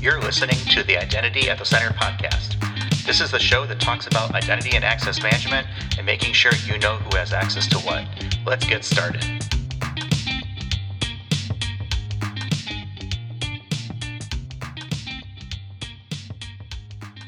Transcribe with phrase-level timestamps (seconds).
[0.00, 2.58] You're listening to the Identity at the Center podcast.
[3.04, 5.66] This is the show that talks about identity and access management
[5.98, 8.06] and making sure you know who has access to what.
[8.46, 9.22] Let's get started.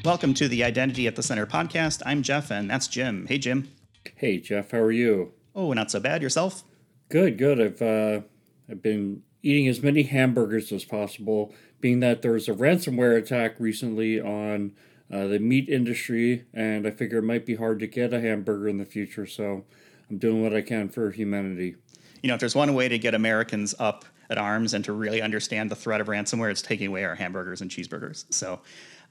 [0.03, 2.01] Welcome to the Identity at the Center podcast.
[2.07, 3.27] I'm Jeff, and that's Jim.
[3.29, 3.69] Hey, Jim.
[4.15, 4.71] Hey, Jeff.
[4.71, 5.33] How are you?
[5.53, 6.23] Oh, not so bad.
[6.23, 6.63] Yourself?
[7.09, 7.61] Good, good.
[7.61, 8.21] I've uh,
[8.67, 13.55] I've been eating as many hamburgers as possible, being that there was a ransomware attack
[13.59, 14.71] recently on
[15.11, 18.69] uh, the meat industry, and I figure it might be hard to get a hamburger
[18.69, 19.27] in the future.
[19.27, 19.65] So
[20.09, 21.75] I'm doing what I can for humanity.
[22.21, 25.21] You know, if there's one way to get Americans up at arms and to really
[25.21, 28.23] understand the threat of ransomware, it's taking away our hamburgers and cheeseburgers.
[28.33, 28.61] So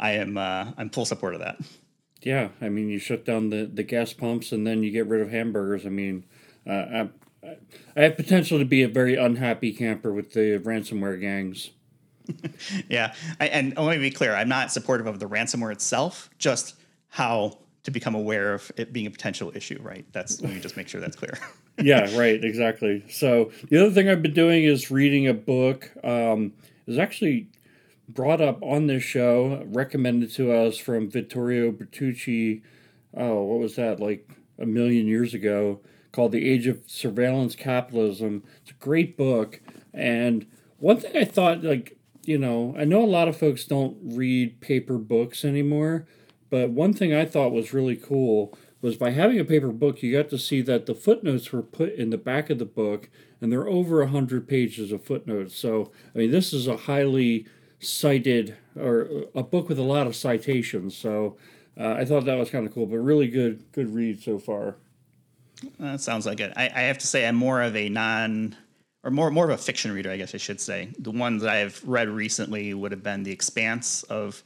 [0.00, 1.58] I am uh, I'm full support of that.
[2.22, 5.20] Yeah, I mean, you shut down the, the gas pumps and then you get rid
[5.20, 5.84] of hamburgers.
[5.84, 6.24] I mean,
[6.66, 7.56] uh, I,
[7.94, 11.72] I have potential to be a very unhappy camper with the ransomware gangs.
[12.88, 16.76] yeah, I, and let me be clear: I'm not supportive of the ransomware itself, just
[17.08, 19.78] how to become aware of it being a potential issue.
[19.82, 20.06] Right?
[20.12, 21.38] That's let me just make sure that's clear.
[21.78, 23.04] yeah, right, exactly.
[23.08, 25.90] So the other thing I've been doing is reading a book.
[26.04, 26.52] Um,
[26.86, 27.48] is actually
[28.08, 32.62] brought up on this show, recommended to us from Vittorio Bertocci.
[33.16, 34.00] Oh, what was that?
[34.00, 35.80] Like a million years ago,
[36.12, 38.42] called The Age of Surveillance Capitalism.
[38.62, 39.60] It's a great book.
[39.92, 40.46] And
[40.78, 44.60] one thing I thought, like, you know, I know a lot of folks don't read
[44.60, 46.06] paper books anymore,
[46.50, 50.12] but one thing I thought was really cool was by having a paper book, you
[50.12, 53.08] got to see that the footnotes were put in the back of the book,
[53.40, 55.56] and there are over 100 pages of footnotes.
[55.56, 57.46] So, I mean, this is a highly
[57.78, 60.96] cited or a book with a lot of citations.
[60.96, 61.36] So,
[61.78, 64.76] uh, I thought that was kind of cool, but really good, good read so far.
[65.78, 66.52] That sounds like it.
[66.56, 68.56] I, I have to say, I'm more of a non
[69.04, 70.90] or more more of a fiction reader, I guess I should say.
[70.98, 74.42] The ones that I've read recently would have been The Expanse of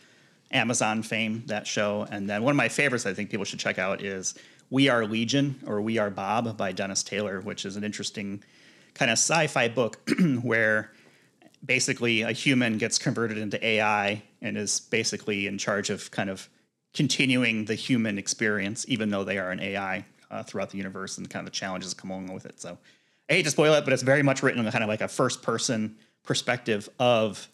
[0.50, 3.78] Amazon fame, that show, and then one of my favorites I think people should check
[3.78, 4.34] out is
[4.70, 8.42] We Are Legion or We Are Bob by Dennis Taylor, which is an interesting
[8.94, 9.98] kind of sci-fi book
[10.42, 10.92] where
[11.64, 16.48] basically a human gets converted into AI and is basically in charge of kind of
[16.94, 21.28] continuing the human experience, even though they are an AI uh, throughout the universe and
[21.28, 22.60] kind of the challenges that come along with it.
[22.60, 22.78] So
[23.28, 25.08] I hate to spoil it, but it's very much written in kind of like a
[25.08, 27.48] first person perspective of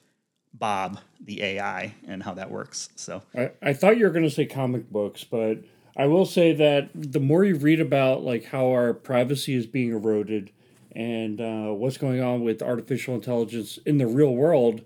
[0.54, 2.90] Bob, the AI, and how that works.
[2.94, 5.58] So I, I thought you were going to say comic books, but
[5.96, 9.90] I will say that the more you read about like how our privacy is being
[9.90, 10.50] eroded
[10.94, 14.82] and uh, what's going on with artificial intelligence in the real world,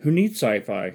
[0.00, 0.94] who needs sci-fi?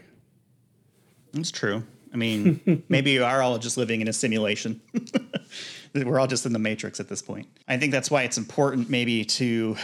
[1.34, 1.84] That's true.
[2.13, 4.81] I mean, maybe you are all just living in a simulation.
[5.94, 7.47] We're all just in the matrix at this point.
[7.68, 9.75] I think that's why it's important maybe to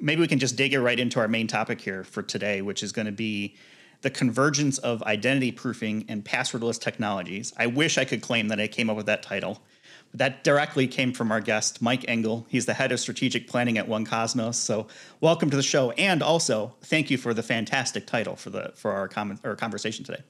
[0.00, 2.82] maybe we can just dig it right into our main topic here for today, which
[2.82, 3.56] is going to be
[4.02, 7.52] the convergence of identity proofing and passwordless technologies.
[7.56, 9.62] I wish I could claim that I came up with that title.
[10.10, 12.46] But that directly came from our guest, Mike Engle.
[12.48, 14.56] He's the head of strategic planning at 1Kosmos.
[14.56, 14.88] So,
[15.20, 18.92] welcome to the show, and also thank you for the fantastic title for the for
[18.92, 19.10] our
[19.42, 20.22] or conversation today.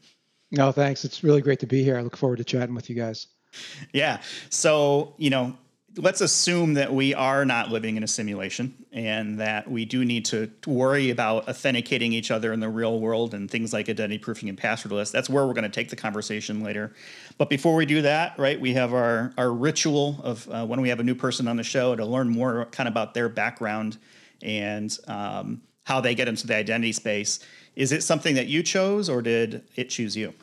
[0.50, 1.04] No, thanks.
[1.04, 1.98] It's really great to be here.
[1.98, 3.26] I look forward to chatting with you guys.
[3.92, 4.20] Yeah.
[4.50, 5.56] So, you know,
[5.96, 10.24] let's assume that we are not living in a simulation and that we do need
[10.24, 14.48] to worry about authenticating each other in the real world and things like identity proofing
[14.48, 15.12] and passwordless.
[15.12, 16.92] That's where we're going to take the conversation later.
[17.38, 20.88] But before we do that, right, we have our, our ritual of uh, when we
[20.88, 23.98] have a new person on the show to learn more kind of about their background
[24.42, 27.40] and um, how they get into the identity space.
[27.76, 30.34] Is it something that you chose or did it choose you?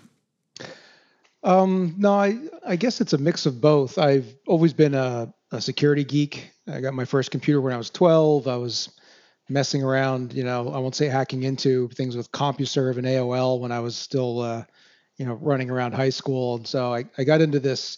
[1.44, 3.97] Um, no, I, I guess it's a mix of both.
[3.97, 6.52] I've always been a, a security geek.
[6.68, 8.47] I got my first computer when I was 12.
[8.47, 8.90] I was
[9.50, 13.72] messing around, you know, I won't say hacking into things with CompuServe and AOL when
[13.72, 14.63] I was still, uh,
[15.18, 16.56] you know, running around high school.
[16.56, 17.97] And so I, I got into this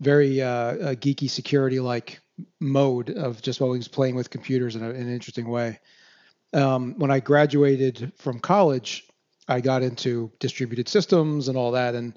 [0.00, 2.20] very uh, geeky security like
[2.60, 5.80] mode of just always playing with computers in, a, in an interesting way.
[6.54, 9.06] Um, when I graduated from college,
[9.48, 11.94] I got into distributed systems and all that.
[11.94, 12.14] And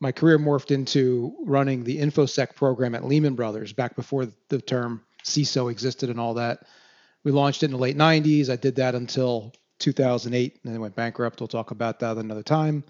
[0.00, 5.02] my career morphed into running the infosec program at lehman brothers back before the term
[5.24, 6.66] ciso existed and all that.
[7.24, 10.96] We launched it in the late 90s i did that until 2008 and then went
[10.96, 11.40] bankrupt.
[11.40, 12.84] We'll talk about that another time.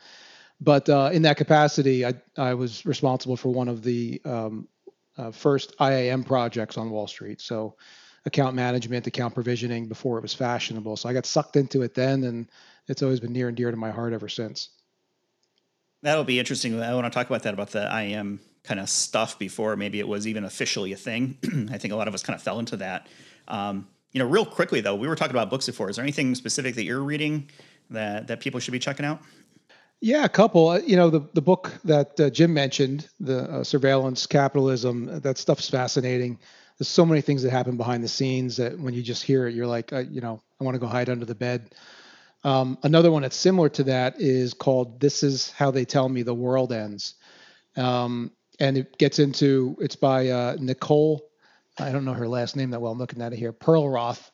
[0.61, 4.69] But uh, in that capacity I, I was responsible for one of the um,
[5.17, 7.41] uh, first iam projects on wall street.
[7.41, 7.77] So
[8.27, 10.97] account management account provisioning before it was fashionable.
[10.97, 12.51] So i got sucked into it then and
[12.87, 14.69] it's always been near and dear to my heart ever since
[16.03, 16.81] That'll be interesting.
[16.81, 20.07] I want to talk about that about the IAM kind of stuff before maybe it
[20.07, 21.39] was even officially a thing.
[21.73, 23.09] I think a lot of us kind of fell into that.
[23.49, 25.91] Um, you know, real quickly though, we were talking about books before.
[25.91, 27.51] Is there anything specific that you're reading
[27.91, 29.21] that that people should be checking out?
[30.01, 30.69] Yeah, a couple.
[30.69, 35.21] Uh, You know, the the book that uh, Jim mentioned, the uh, surveillance capitalism.
[35.21, 36.39] That stuff's fascinating.
[36.79, 39.55] There's so many things that happen behind the scenes that when you just hear it,
[39.55, 41.75] you're like, uh, you know, I want to go hide under the bed.
[42.45, 46.23] Um, another one that's similar to that is called "This Is How They Tell Me
[46.23, 47.15] the World Ends,"
[47.77, 48.31] um,
[48.61, 49.77] and it gets into.
[49.81, 51.29] It's by uh, Nicole.
[51.79, 52.93] I don't know her last name that well.
[52.93, 53.53] I'm looking at it here.
[53.53, 54.31] Perlroth.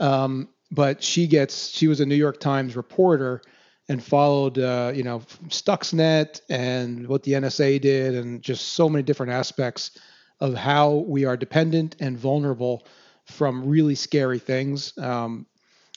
[0.00, 1.68] Um, but she gets.
[1.68, 3.42] She was a New York Times reporter
[3.88, 9.02] and followed, uh, you know, Stuxnet and what the NSA did, and just so many
[9.02, 9.98] different aspects
[10.40, 12.86] of how we are dependent and vulnerable
[13.26, 14.96] from really scary things.
[14.98, 15.46] Um,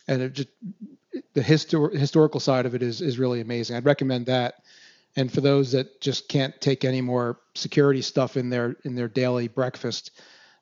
[0.07, 0.49] and it just
[1.33, 3.75] the histor- historical side of it is is really amazing.
[3.75, 4.63] I'd recommend that.
[5.17, 9.07] And for those that just can't take any more security stuff in their in their
[9.07, 10.11] daily breakfast,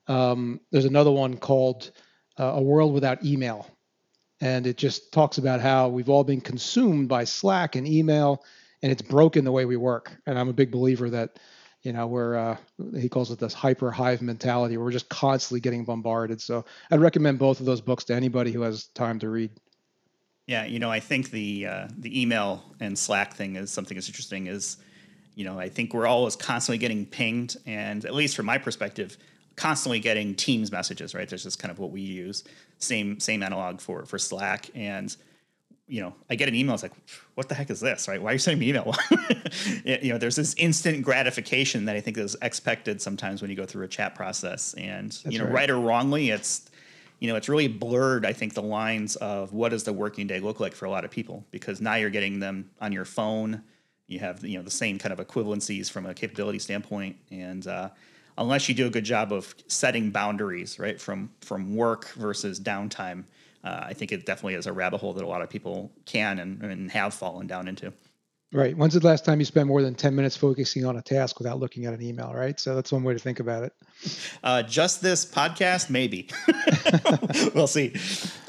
[0.06, 1.90] um, there's another one called
[2.38, 3.66] uh, "A World Without Email,"
[4.40, 8.44] and it just talks about how we've all been consumed by Slack and email,
[8.82, 10.16] and it's broken the way we work.
[10.26, 11.40] And I'm a big believer that,
[11.82, 12.56] you know, we're uh,
[12.96, 14.76] he calls it this hyper hive mentality.
[14.76, 16.40] Where we're just constantly getting bombarded.
[16.40, 19.50] So I'd recommend both of those books to anybody who has time to read.
[20.46, 24.08] Yeah, you know, I think the uh, the email and Slack thing is something that's
[24.08, 24.46] interesting.
[24.46, 24.76] Is
[25.34, 29.16] you know, I think we're always constantly getting pinged, and at least from my perspective,
[29.56, 31.14] constantly getting Teams messages.
[31.14, 32.44] Right, there's just kind of what we use.
[32.78, 35.16] Same same analog for for Slack, and
[35.86, 36.74] you know, I get an email.
[36.74, 36.92] It's like,
[37.34, 38.06] what the heck is this?
[38.06, 38.20] Right?
[38.20, 38.94] Why are you sending me email?
[39.84, 43.66] you know, there's this instant gratification that I think is expected sometimes when you go
[43.66, 45.54] through a chat process, and That's you know, right.
[45.54, 46.68] right or wrongly, it's
[47.24, 50.40] you know, it's really blurred, I think, the lines of what does the working day
[50.40, 53.62] look like for a lot of people because now you're getting them on your phone.
[54.08, 57.16] You have, you know, the same kind of equivalencies from a capability standpoint.
[57.30, 57.88] And uh,
[58.36, 63.24] unless you do a good job of setting boundaries, right, from, from work versus downtime,
[63.64, 66.38] uh, I think it definitely is a rabbit hole that a lot of people can
[66.40, 67.90] and, and have fallen down into.
[68.54, 68.76] Right.
[68.76, 71.58] When's the last time you spent more than 10 minutes focusing on a task without
[71.58, 72.58] looking at an email, right?
[72.60, 73.72] So that's one way to think about it.
[74.44, 76.28] Uh, just this podcast, maybe.
[77.54, 77.96] we'll see.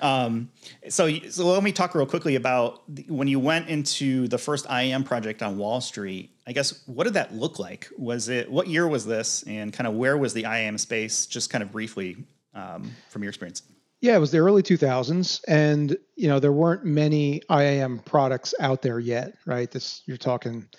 [0.03, 0.51] Um,
[0.89, 5.05] so, so let me talk real quickly about when you went into the first IAM
[5.05, 6.29] project on Wall Street.
[6.45, 7.89] I guess what did that look like?
[7.97, 11.25] Was it what year was this, and kind of where was the IAM space?
[11.25, 12.17] Just kind of briefly
[12.53, 13.63] um, from your experience.
[14.05, 18.83] Yeah, it was the early 2000s, and you know there weren't many IAM products out
[18.83, 19.71] there yet, right?
[19.71, 20.69] This you're talking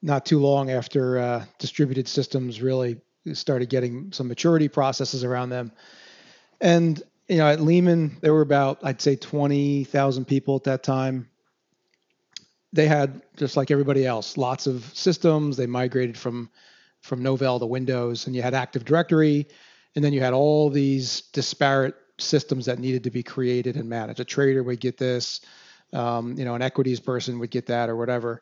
[0.00, 2.98] not too long after uh, distributed systems really
[3.34, 5.70] started getting some maturity processes around them,
[6.62, 11.28] and you know at Lehman there were about I'd say 20,000 people at that time.
[12.72, 15.58] They had just like everybody else, lots of systems.
[15.58, 16.48] They migrated from
[17.02, 19.46] from Novell to Windows, and you had Active Directory,
[19.94, 24.20] and then you had all these disparate systems that needed to be created and managed.
[24.20, 25.40] A trader would get this,
[25.92, 28.40] um, you know, an equities person would get that, or whatever.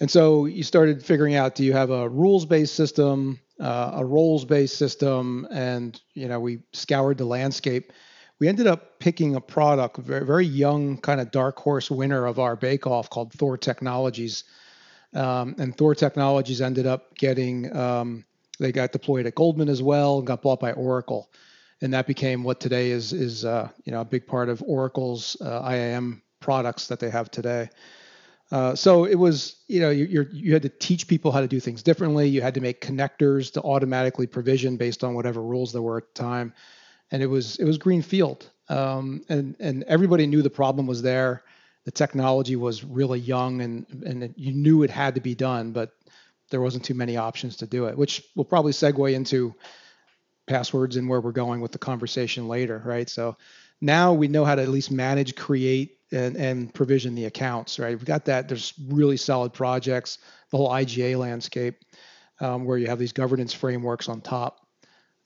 [0.00, 4.76] And so you started figuring out: do you have a rules-based system, uh, a roles-based
[4.76, 7.92] system, and you know, we scoured the landscape.
[8.40, 12.40] We ended up picking a product, very, very young kind of dark horse winner of
[12.40, 14.42] our bake-off called Thor Technologies.
[15.14, 18.24] Um, and Thor Technologies ended up getting, um,
[18.58, 21.30] they got deployed at Goldman as well, and got bought by Oracle
[21.82, 25.36] and that became what today is is uh, you know a big part of Oracle's
[25.40, 27.68] uh, IAM products that they have today.
[28.50, 31.60] Uh, so it was you know you you had to teach people how to do
[31.60, 32.28] things differently.
[32.28, 36.14] You had to make connectors to automatically provision based on whatever rules there were at
[36.14, 36.54] the time,
[37.10, 38.48] and it was it was greenfield.
[38.68, 41.42] Um, and and everybody knew the problem was there.
[41.84, 45.72] The technology was really young, and and it, you knew it had to be done,
[45.72, 45.90] but
[46.50, 49.54] there wasn't too many options to do it, which will probably segue into
[50.46, 53.08] passwords and where we're going with the conversation later, right?
[53.08, 53.36] So
[53.80, 57.96] now we know how to at least manage, create, and, and provision the accounts, right?
[57.96, 58.48] We've got that.
[58.48, 60.18] There's really solid projects,
[60.50, 61.76] the whole IGA landscape,
[62.40, 64.66] um, where you have these governance frameworks on top.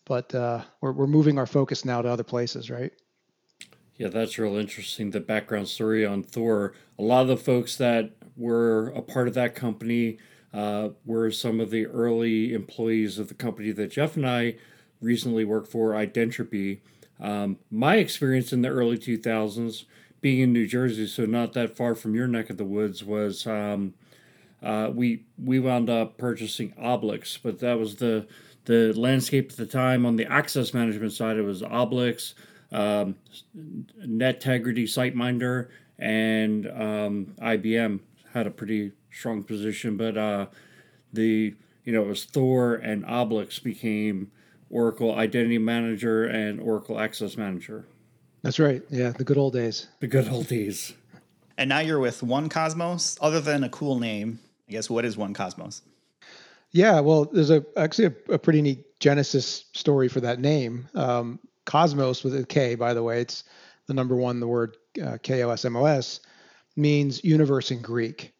[0.05, 2.93] But uh, we're, we're moving our focus now to other places, right?
[3.97, 5.11] Yeah, that's real interesting.
[5.11, 6.75] The background story on Thor.
[6.99, 10.19] A lot of the folks that were a part of that company
[10.53, 14.57] uh, were some of the early employees of the company that Jeff and I
[15.01, 16.81] recently worked for, Identropy.
[17.21, 19.85] Um, my experience in the early 2000s,
[20.21, 23.47] being in New Jersey, so not that far from your neck of the woods, was
[23.47, 23.95] um,
[24.63, 28.27] uh, we we wound up purchasing Oblix, but that was the
[28.65, 31.37] the landscape at the time on the access management side.
[31.37, 32.35] It was Oblix,
[32.73, 33.17] um,
[33.57, 38.01] Netegrity, SiteMinder, and um, IBM
[38.33, 40.47] had a pretty strong position, but uh,
[41.13, 44.31] the you know it was Thor and Oblix became
[44.71, 47.87] Oracle Identity Manager and Oracle Access Manager.
[48.43, 48.83] That's right.
[48.91, 49.89] Yeah, the good old days.
[50.01, 50.95] The good old days.
[51.59, 53.19] And now you're with 1Kosmos.
[53.21, 55.83] Other than a cool name, I guess what is 1Kosmos?
[56.73, 60.89] Yeah, well, there's a actually a, a pretty neat genesis story for that name.
[60.95, 63.45] Um, Cosmos with a K, by the way, it's
[63.87, 64.41] the number one.
[64.41, 66.21] The word uh, K O S M O S
[66.77, 68.35] means universe in Greek,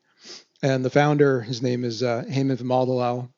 [0.63, 3.31] and the founder, his name is uh, Hemen Vimadalal,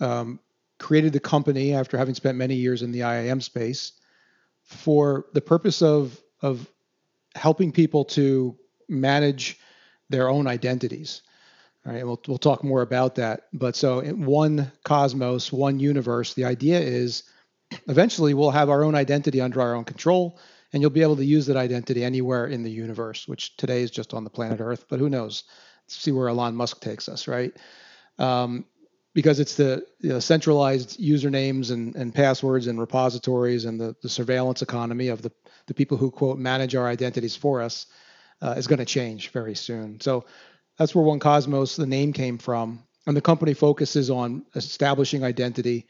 [0.00, 0.40] um,
[0.78, 3.92] created the company after having spent many years in the IAM space
[4.62, 6.70] for the purpose of of
[7.34, 8.56] helping people to
[8.88, 9.58] manage
[10.08, 11.22] their own identities.
[11.86, 13.42] All right, we'll we'll talk more about that.
[13.52, 17.24] But so in one cosmos, one universe, the idea is
[17.88, 20.38] eventually we'll have our own identity under our own control,
[20.72, 23.90] and you'll be able to use that identity anywhere in the universe, which today is
[23.90, 24.86] just on the planet Earth.
[24.88, 25.44] But who knows?
[25.84, 27.52] Let's see where Elon Musk takes us, right?
[28.18, 28.64] Um,
[29.16, 34.10] because it's the you know, centralized usernames and, and passwords and repositories and the, the
[34.10, 35.32] surveillance economy of the,
[35.68, 37.86] the people who quote manage our identities for us
[38.42, 39.98] uh, is going to change very soon.
[40.02, 40.26] So
[40.76, 42.82] that's where 1Kosmos, the name came from.
[43.06, 45.86] And the company focuses on establishing identity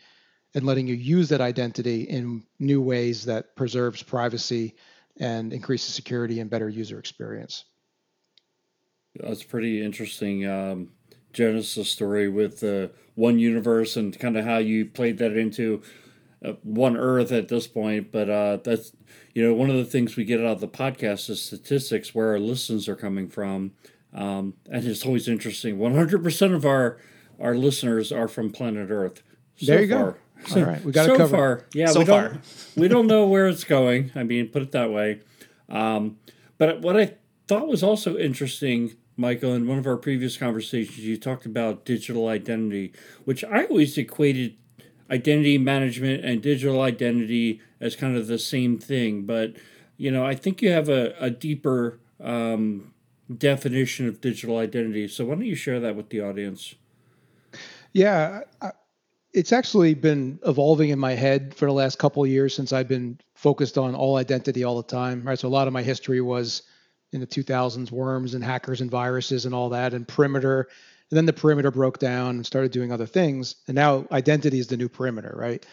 [0.55, 4.77] and letting you use that identity in new ways that preserves privacy
[5.19, 7.65] and increases security and better user experience.
[9.19, 10.91] That's pretty interesting um,
[11.37, 15.83] Genesis story with the uh, one universe and kind of how you played that into
[16.43, 18.11] uh, one Earth at this point.
[18.11, 18.93] But uh, that's
[19.35, 22.31] you know one of the things we get out of the podcast is statistics where
[22.31, 23.73] our listens are coming from.
[24.15, 25.77] Um, and it's always interesting.
[25.77, 26.99] 100% of our
[27.39, 29.23] our listeners are from planet Earth.
[29.57, 30.13] So there you far.
[30.13, 30.17] go.
[30.57, 31.37] All right, we got so cover.
[31.37, 31.67] far.
[31.75, 32.29] Yeah, so we far.
[32.29, 32.41] don't
[32.77, 34.11] we don't know where it's going.
[34.15, 35.21] I mean, put it that way.
[35.69, 36.17] Um,
[36.57, 37.15] but what I
[37.47, 42.29] thought was also interesting, Michael, in one of our previous conversations, you talked about digital
[42.29, 42.93] identity,
[43.25, 44.57] which I always equated
[45.11, 49.23] identity management and digital identity as kind of the same thing.
[49.25, 49.55] But
[49.97, 52.93] you know, I think you have a, a deeper um,
[53.35, 55.09] definition of digital identity.
[55.09, 56.75] So why don't you share that with the audience?
[57.93, 58.41] Yeah,
[59.33, 63.19] it's actually been evolving in my head for the last couple years since I've been
[63.35, 65.23] focused on all identity all the time.
[65.23, 66.63] Right, so a lot of my history was
[67.13, 70.69] in the 2000s, worms and hackers and viruses and all that, and perimeter.
[71.11, 73.57] And then the perimeter broke down and started doing other things.
[73.69, 75.65] And now identity is the new perimeter, right?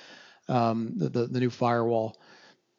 [0.48, 2.18] Um, the, the, the new firewall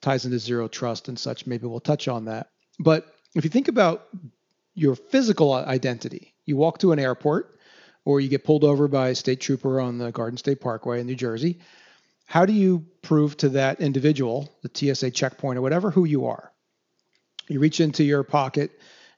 [0.00, 1.46] ties into zero trust and such.
[1.46, 2.48] Maybe we'll touch on that.
[2.78, 4.08] But if you think about
[4.74, 6.34] your physical identity.
[6.44, 7.58] You walk to an airport
[8.04, 11.06] or you get pulled over by a state trooper on the Garden State Parkway in
[11.06, 11.60] New Jersey.
[12.26, 16.52] How do you prove to that individual, the TSA checkpoint or whatever, who you are?
[17.48, 18.70] You reach into your pocket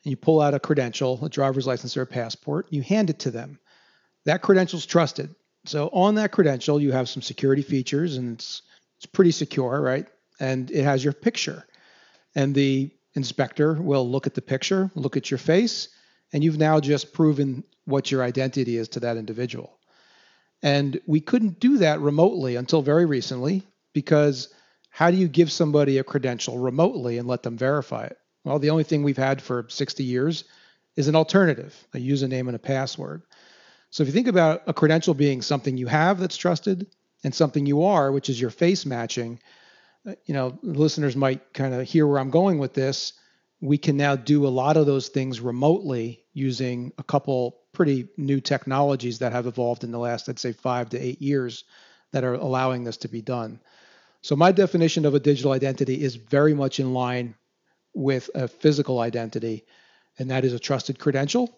[0.05, 3.19] and you pull out a credential, a driver's license or a passport, you hand it
[3.21, 3.59] to them.
[4.25, 5.35] That credential is trusted.
[5.65, 8.63] So on that credential, you have some security features and it's
[8.99, 10.07] it's pretty secure, right?
[10.41, 11.67] And it has your picture.
[12.35, 15.89] And the inspector will look at the picture, look at your face,
[16.33, 19.79] and you've now just proven what your identity is to that individual.
[20.63, 24.49] And we couldn't do that remotely until very recently because
[24.97, 28.17] how do you give somebody a credential remotely and let them verify it?
[28.45, 30.45] Well, the only thing we've had for 60 years
[30.97, 33.21] is an alternative, a username and a password.
[33.91, 36.87] So if you think about a credential being something you have that's trusted
[37.23, 39.39] and something you are, which is your face matching,
[40.09, 43.13] uh, you know, listeners might kind of hear where I'm going with this.
[43.61, 48.41] We can now do a lot of those things remotely using a couple pretty new
[48.41, 51.65] technologies that have evolved in the last, I'd say, five to eight years
[52.13, 53.61] that are allowing this to be done.
[54.23, 57.35] So, my definition of a digital identity is very much in line
[57.95, 59.65] with a physical identity,
[60.19, 61.57] and that is a trusted credential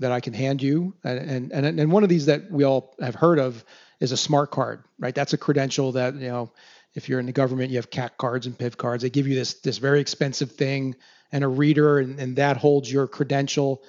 [0.00, 0.94] that I can hand you.
[1.04, 3.64] And, and, and one of these that we all have heard of
[4.00, 5.14] is a smart card, right?
[5.14, 6.50] That's a credential that, you know,
[6.94, 9.02] if you're in the government, you have CAC cards and PIV cards.
[9.02, 10.96] They give you this this very expensive thing
[11.32, 13.84] and a reader, and, and that holds your credential,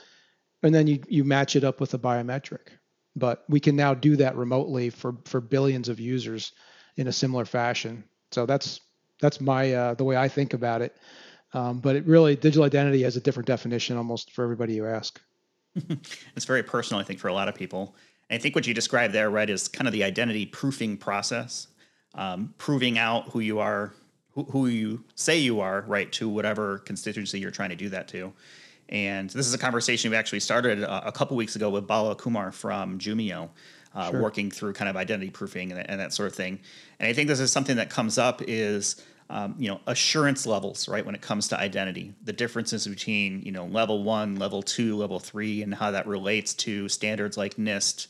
[0.61, 2.67] and then you you match it up with a biometric.
[3.15, 6.51] But we can now do that remotely for for billions of users
[6.97, 8.03] in a similar fashion.
[8.31, 8.81] So that's
[9.19, 10.95] that's my uh, the way I think about it.
[11.53, 15.21] Um, but it really digital identity has a different definition almost for everybody you ask.
[16.35, 17.95] it's very personal, I think, for a lot of people.
[18.29, 21.67] And I think what you described there, right, is kind of the identity proofing process
[22.15, 23.93] um, proving out who you are,
[24.31, 28.07] who, who you say you are, right, to whatever constituency you're trying to do that
[28.09, 28.33] to.
[28.89, 32.15] And this is a conversation we actually started a, a couple weeks ago with Bala
[32.15, 33.49] Kumar from Jumio,
[33.95, 34.21] uh, sure.
[34.21, 36.59] working through kind of identity proofing and, and, that sort of thing.
[36.99, 40.87] And I think this is something that comes up is um, you know assurance levels,
[40.87, 41.05] right?
[41.05, 45.19] When it comes to identity, the differences between you know level one, level two, level
[45.19, 48.07] three, and how that relates to standards like NIST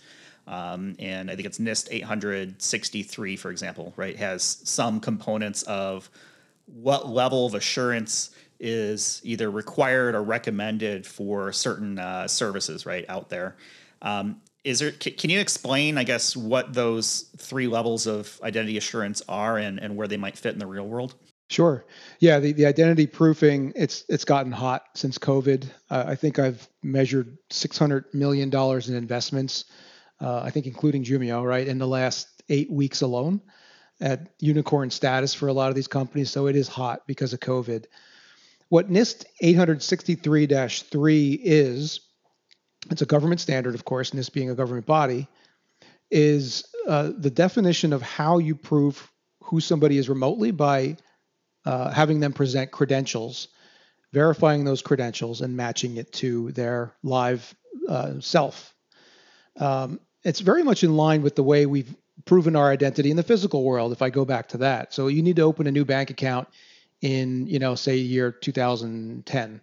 [0.48, 6.10] um, and I think it's NIST 863, for example, right, has some components of
[6.66, 13.30] what level of assurance is either required or recommended for certain uh, services, right out
[13.30, 13.56] there.
[14.02, 14.92] Um, is there?
[14.92, 19.96] Can you explain, I guess, what those three levels of identity assurance are and, and
[19.96, 21.16] where they might fit in the real world?
[21.50, 21.86] Sure.
[22.20, 25.70] Yeah, the, the identity proofing it's it's gotten hot since COVID.
[25.90, 29.66] Uh, I think I've measured six hundred million dollars in investments.
[30.22, 33.42] Uh, I think including Jumio, right, in the last eight weeks alone,
[34.00, 36.30] at unicorn status for a lot of these companies.
[36.30, 37.86] So it is hot because of COVID.
[38.70, 42.00] What NIST 863-3 is,
[42.90, 45.28] it's a government standard, of course, and this being a government body,
[46.10, 49.10] is uh, the definition of how you prove
[49.44, 50.98] who somebody is remotely by
[51.66, 53.50] uh, having them present credentials,
[54.12, 57.54] verifying those credentials, and matching it to their live
[57.88, 58.74] uh, self.
[59.60, 61.96] Um, it's very much in line with the way we've
[62.26, 63.92] proven our identity in the physical world.
[63.92, 66.48] If I go back to that, so you need to open a new bank account
[67.02, 69.62] in, you know, say year 2010.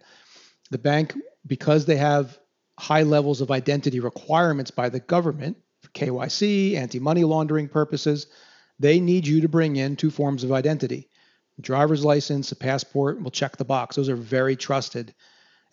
[0.71, 1.15] The bank,
[1.47, 2.37] because they have
[2.79, 8.27] high levels of identity requirements by the government for KYC, anti-money laundering purposes,
[8.79, 11.09] they need you to bring in two forms of identity
[11.61, 13.95] driver's license, a passport, we'll check the box.
[13.95, 15.13] Those are very trusted.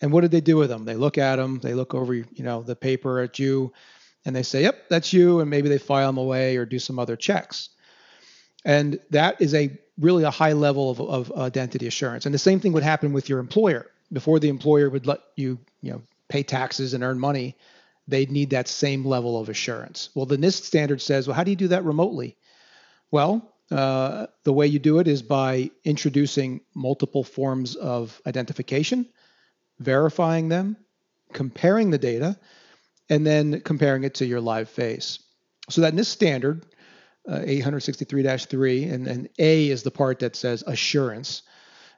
[0.01, 0.85] And what did they do with them?
[0.85, 3.73] They look at them, they look over, you know, the paper at you,
[4.25, 6.99] and they say, "Yep, that's you," and maybe they file them away or do some
[6.99, 7.69] other checks.
[8.65, 12.25] And that is a really a high level of, of identity assurance.
[12.25, 13.89] And the same thing would happen with your employer.
[14.11, 17.55] Before the employer would let you, you know, pay taxes and earn money,
[18.07, 20.09] they'd need that same level of assurance.
[20.15, 22.37] Well, the NIST standard says, well, how do you do that remotely?
[23.11, 29.07] Well, uh, the way you do it is by introducing multiple forms of identification,
[29.79, 30.77] verifying them,
[31.33, 32.37] comparing the data,
[33.09, 35.19] and then comparing it to your live face.
[35.69, 36.65] So that NIST standard,
[37.27, 41.41] uh, 863-3, and, and A is the part that says assurance.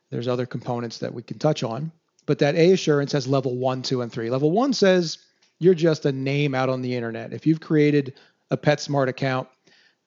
[0.10, 1.92] There's other components that we can touch on,
[2.30, 4.30] but that A assurance has level one, two, and three.
[4.30, 5.18] Level one says
[5.58, 7.34] you're just a name out on the internet.
[7.34, 8.20] If you've created
[8.52, 9.48] a PetSmart account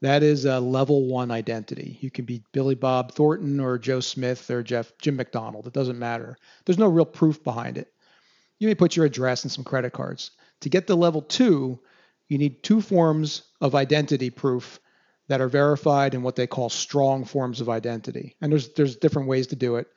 [0.02, 1.98] that is a level one identity.
[2.00, 5.66] You can be Billy Bob Thornton or Joe Smith or Jeff Jim McDonald.
[5.66, 6.36] It doesn't matter.
[6.64, 7.92] There's no real proof behind it.
[8.60, 10.30] You may put your address and some credit cards.
[10.60, 11.80] To get to level two,
[12.28, 14.78] you need two forms of identity proof
[15.26, 18.36] that are verified in what they call strong forms of identity.
[18.40, 19.88] And there's there's different ways to do it,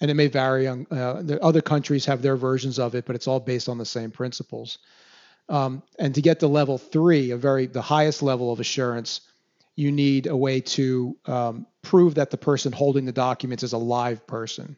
[0.00, 0.66] and it may vary.
[0.66, 3.78] On uh, the other countries have their versions of it, but it's all based on
[3.78, 4.78] the same principles.
[5.48, 9.22] Um, and to get to level three, a very the highest level of assurance,
[9.76, 13.78] you need a way to um, prove that the person holding the documents is a
[13.78, 14.76] live person.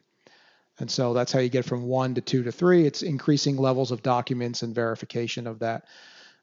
[0.79, 2.85] And so that's how you get from one to two to three.
[2.85, 5.85] It's increasing levels of documents and verification of that.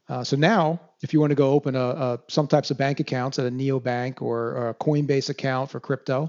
[0.09, 3.01] Uh, so now, if you want to go open a, a, some types of bank
[3.01, 6.29] accounts at a neobank or a Coinbase account for crypto,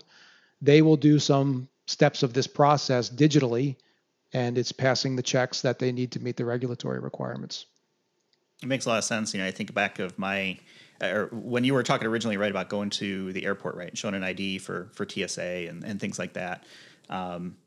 [0.61, 3.75] they will do some steps of this process digitally,
[4.33, 7.65] and it's passing the checks that they need to meet the regulatory requirements.
[8.61, 9.33] It makes a lot of sense.
[9.33, 10.59] You know, I think back of my
[11.01, 14.23] or when you were talking originally, right, about going to the airport, right, showing an
[14.23, 16.65] ID for for TSA and, and things like that.
[17.09, 17.57] Um,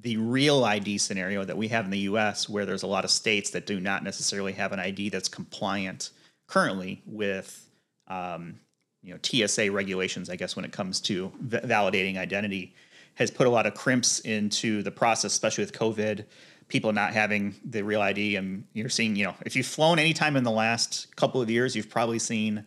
[0.00, 3.10] the real ID scenario that we have in the U.S., where there's a lot of
[3.10, 6.10] states that do not necessarily have an ID that's compliant
[6.46, 7.68] currently with,
[8.06, 8.60] um,
[9.02, 10.28] you know, TSA regulations.
[10.28, 12.74] I guess when it comes to v- validating identity,
[13.16, 16.24] has put a lot of crimps into the process, especially with COVID
[16.68, 18.36] people not having the real ID.
[18.36, 21.76] And you're seeing, you know, if you've flown anytime in the last couple of years,
[21.76, 22.64] you've probably seen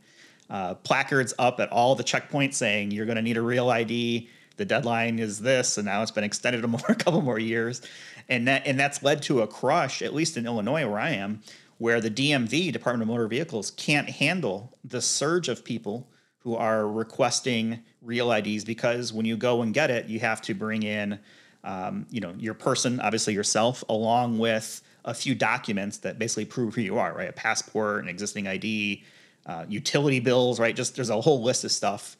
[0.49, 4.29] uh, placards up at all the checkpoints saying you're going to need a real ID.
[4.57, 7.81] The deadline is this, and now it's been extended a, more, a couple more years,
[8.27, 11.41] and that and that's led to a crush, at least in Illinois where I am,
[11.77, 16.09] where the DMV Department of Motor Vehicles can't handle the surge of people
[16.39, 20.53] who are requesting real IDs because when you go and get it, you have to
[20.53, 21.19] bring in
[21.63, 26.75] um, you know, your person, obviously yourself, along with a few documents that basically prove
[26.75, 27.29] who you are, right?
[27.29, 29.03] A passport, an existing ID,
[29.45, 30.75] uh, utility bills, right?
[30.75, 32.15] Just there's a whole list of stuff.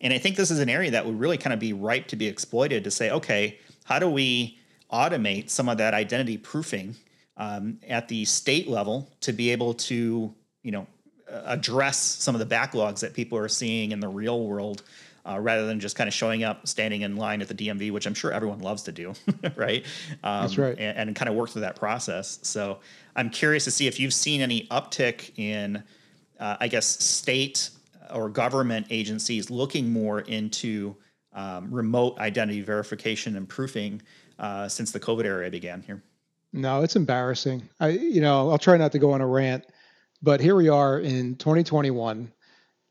[0.00, 2.16] And I think this is an area that would really kind of be ripe to
[2.16, 4.58] be exploited to say, okay, how do we
[4.92, 6.96] automate some of that identity proofing
[7.36, 10.86] um, at the state level to be able to, you know,
[11.28, 14.82] address some of the backlogs that people are seeing in the real world
[15.30, 18.06] uh, rather than just kind of showing up, standing in line at the DMV, which
[18.06, 19.14] I'm sure everyone loves to do,
[19.56, 19.84] right?
[20.24, 20.76] Um, That's right.
[20.78, 22.38] And, and, kind of work through that process.
[22.42, 22.80] So
[23.14, 25.82] I'm curious to see if you've seen any uptick in,
[26.38, 27.70] uh, I guess, state
[28.12, 30.96] or government agencies looking more into
[31.32, 34.02] um, remote identity verification and proofing
[34.38, 36.02] uh, since the COVID era began here.
[36.52, 37.68] No, it's embarrassing.
[37.78, 39.66] I, you know, I'll try not to go on a rant,
[40.22, 42.32] but here we are in 2021,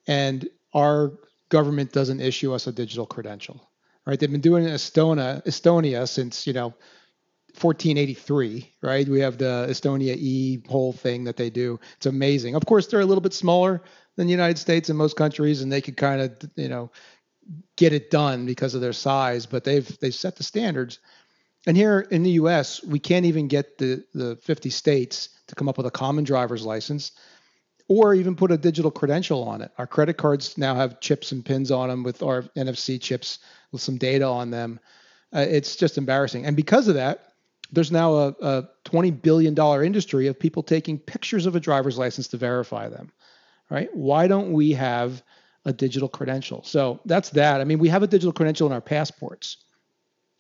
[0.08, 1.12] and our
[1.49, 3.69] government doesn't issue us a digital credential,
[4.05, 4.19] right?
[4.19, 6.73] They've been doing it Estonia, Estonia since you know
[7.59, 9.07] 1483, right?
[9.07, 11.79] We have the Estonia E whole thing that they do.
[11.97, 12.55] It's amazing.
[12.55, 13.81] Of course, they're a little bit smaller
[14.15, 16.91] than the United States in most countries, and they could kind of you know
[17.75, 19.45] get it done because of their size.
[19.45, 20.99] But they've they've set the standards.
[21.67, 25.67] And here in the U.S., we can't even get the the 50 states to come
[25.67, 27.12] up with a common driver's license
[27.89, 29.71] or even put a digital credential on it.
[29.78, 33.39] Our credit cards now have chips and pins on them with our NFC chips
[33.71, 34.80] with some data on them.
[35.34, 36.45] Uh, it's just embarrassing.
[36.45, 37.34] And because of that,
[37.71, 42.28] there's now a, a $20 billion industry of people taking pictures of a driver's license
[42.30, 43.12] to verify them,
[43.69, 43.89] right?
[43.93, 45.23] Why don't we have
[45.65, 46.63] a digital credential?
[46.63, 47.60] So that's that.
[47.60, 49.58] I mean, we have a digital credential in our passports.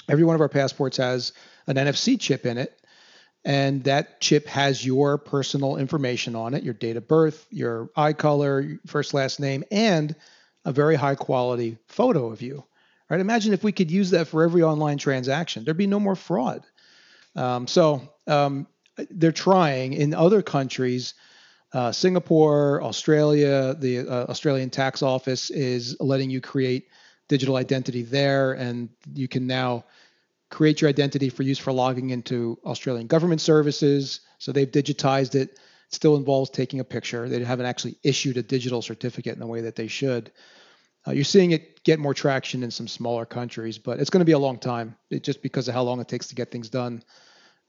[0.07, 1.33] Every one of our passports has
[1.65, 2.79] an NFC chip in it
[3.45, 8.13] and that chip has your personal information on it your date of birth your eye
[8.13, 10.15] color first last name and
[10.65, 12.63] a very high quality photo of you
[13.09, 13.19] right?
[13.19, 15.63] Imagine if we could use that for every online transaction.
[15.63, 16.65] There'd be no more fraud.
[17.35, 18.67] Um, so um,
[19.09, 21.13] they're trying in other countries
[21.71, 26.87] uh, singapore australia the uh, australian tax office is letting you create
[27.27, 29.85] digital identity there and you can now
[30.49, 34.21] create your identity for use for logging into Australian government services.
[34.37, 35.51] So they've digitized it.
[35.51, 35.59] it.
[35.91, 37.27] Still involves taking a picture.
[37.27, 40.31] They haven't actually issued a digital certificate in the way that they should.
[41.07, 44.25] Uh, you're seeing it get more traction in some smaller countries, but it's going to
[44.25, 46.69] be a long time it, just because of how long it takes to get things
[46.69, 47.03] done.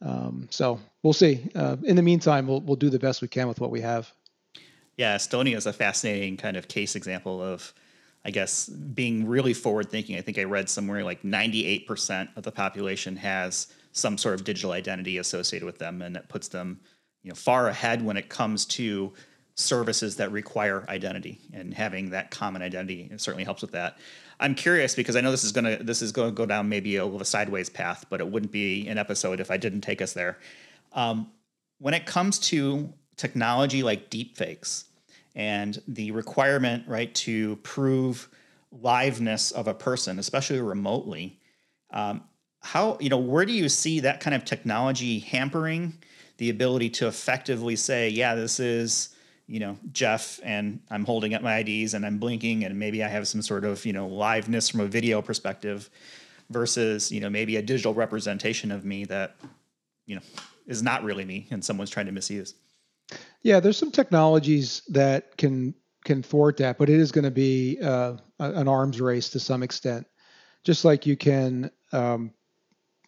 [0.02, 1.48] Um, so we'll see.
[1.54, 4.12] Uh, in the meantime, we'll, we'll do the best we can with what we have.
[4.96, 7.72] Yeah, Estonia is a fascinating kind of case example of
[8.24, 12.52] I guess being really forward thinking, I think I read somewhere like 98% of the
[12.52, 16.80] population has some sort of digital identity associated with them, and it puts them,
[17.22, 19.12] you know, far ahead when it comes to
[19.54, 23.98] services that require identity and having that common identity certainly helps with that.
[24.38, 26.96] I'm curious because I know this is gonna this is going to go down maybe
[26.96, 30.14] a little sideways path, but it wouldn't be an episode if I didn't take us
[30.14, 30.38] there.
[30.92, 31.30] Um,
[31.78, 34.84] when it comes to technology like deepfakes,
[35.34, 38.28] and the requirement, right, to prove
[38.82, 41.38] liveness of a person, especially remotely.
[41.90, 42.22] Um,
[42.62, 45.94] how you know where do you see that kind of technology hampering
[46.36, 49.10] the ability to effectively say, yeah, this is
[49.46, 53.08] you know Jeff, and I'm holding up my IDs and I'm blinking, and maybe I
[53.08, 55.90] have some sort of you know liveness from a video perspective,
[56.50, 59.36] versus you know maybe a digital representation of me that
[60.06, 60.22] you know
[60.66, 62.54] is not really me and someone's trying to misuse.
[63.42, 65.74] Yeah, there's some technologies that can
[66.04, 69.62] can thwart that, but it is going to be uh, an arms race to some
[69.62, 70.06] extent.
[70.64, 72.32] Just like you can um,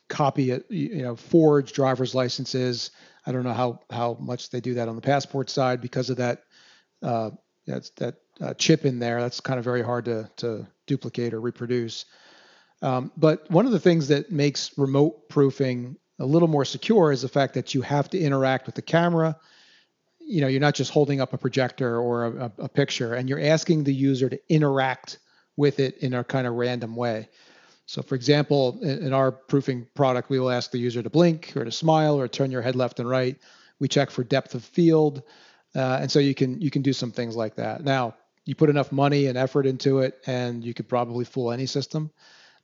[0.08, 2.90] copy it, you know, forge driver's licenses.
[3.26, 6.16] I don't know how how much they do that on the passport side because of
[6.18, 6.42] that
[7.02, 7.30] uh,
[7.66, 9.20] that's that uh, chip in there.
[9.20, 12.06] That's kind of very hard to to duplicate or reproduce.
[12.80, 17.22] Um, but one of the things that makes remote proofing a little more secure is
[17.22, 19.36] the fact that you have to interact with the camera
[20.32, 23.40] you know, you're not just holding up a projector or a, a, picture, and you're
[23.40, 25.18] asking the user to interact
[25.56, 27.28] with it in a kind of random way.
[27.84, 31.66] So, for example, in, our proofing product, we will ask the user to blink or
[31.66, 33.36] to smile or turn your head left and right.
[33.78, 35.22] We check for depth of field,
[35.76, 37.84] uh, and so you can you can do some things like that.
[37.84, 38.14] Now,
[38.46, 42.10] you put enough money and effort into it, and you could probably fool any system.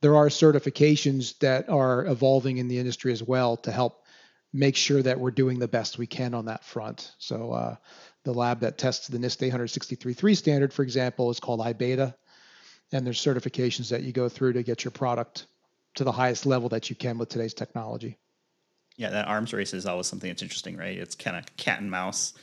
[0.01, 4.05] There are certifications that are evolving in the industry as well to help
[4.53, 7.11] make sure that we're doing the best we can on that front.
[7.17, 7.75] So uh,
[8.23, 12.13] the lab that tests the NIST 863.3 standard, for example, is called iBeta,
[12.91, 15.45] and there's certifications that you go through to get your product
[15.95, 18.17] to the highest level that you can with today's technology.
[18.97, 20.97] Yeah, that arms race is always something that's interesting, right?
[20.97, 22.33] It's kind of cat and mouse.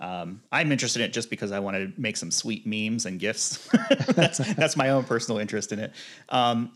[0.00, 3.20] Um, I'm interested in it just because I want to make some sweet memes and
[3.20, 3.68] gifts.
[4.08, 5.92] that's that's my own personal interest in it.
[6.28, 6.72] Um,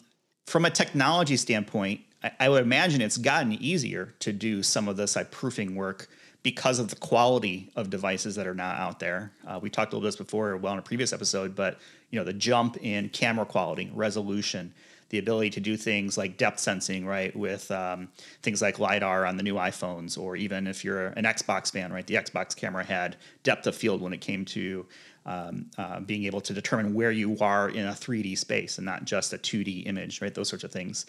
[0.46, 4.96] from a technology standpoint, I, I would imagine it's gotten easier to do some of
[4.96, 6.08] this like proofing work
[6.42, 9.32] because of the quality of devices that are now out there.
[9.46, 11.78] Uh, we talked a little bit before, well, in a previous episode, but
[12.10, 14.72] you know the jump in camera quality, resolution,
[15.08, 18.08] the ability to do things like depth sensing, right, with um,
[18.42, 22.06] things like lidar on the new iPhones, or even if you're an Xbox fan, right,
[22.06, 24.86] the Xbox camera had depth of field when it came to
[25.26, 29.04] um, uh, being able to determine where you are in a 3D space and not
[29.04, 30.34] just a 2D image, right?
[30.34, 31.04] Those sorts of things.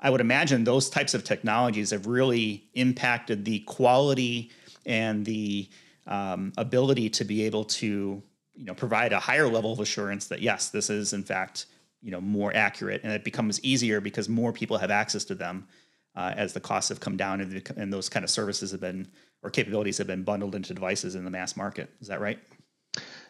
[0.00, 4.52] I would imagine those types of technologies have really impacted the quality
[4.86, 5.68] and the
[6.06, 8.22] um, ability to be able to
[8.54, 11.66] you know provide a higher level of assurance that yes this is in fact
[12.02, 15.68] you know more accurate and it becomes easier because more people have access to them
[16.16, 18.80] uh, as the costs have come down and, the, and those kind of services have
[18.80, 19.06] been
[19.42, 22.38] or capabilities have been bundled into devices in the mass market is that right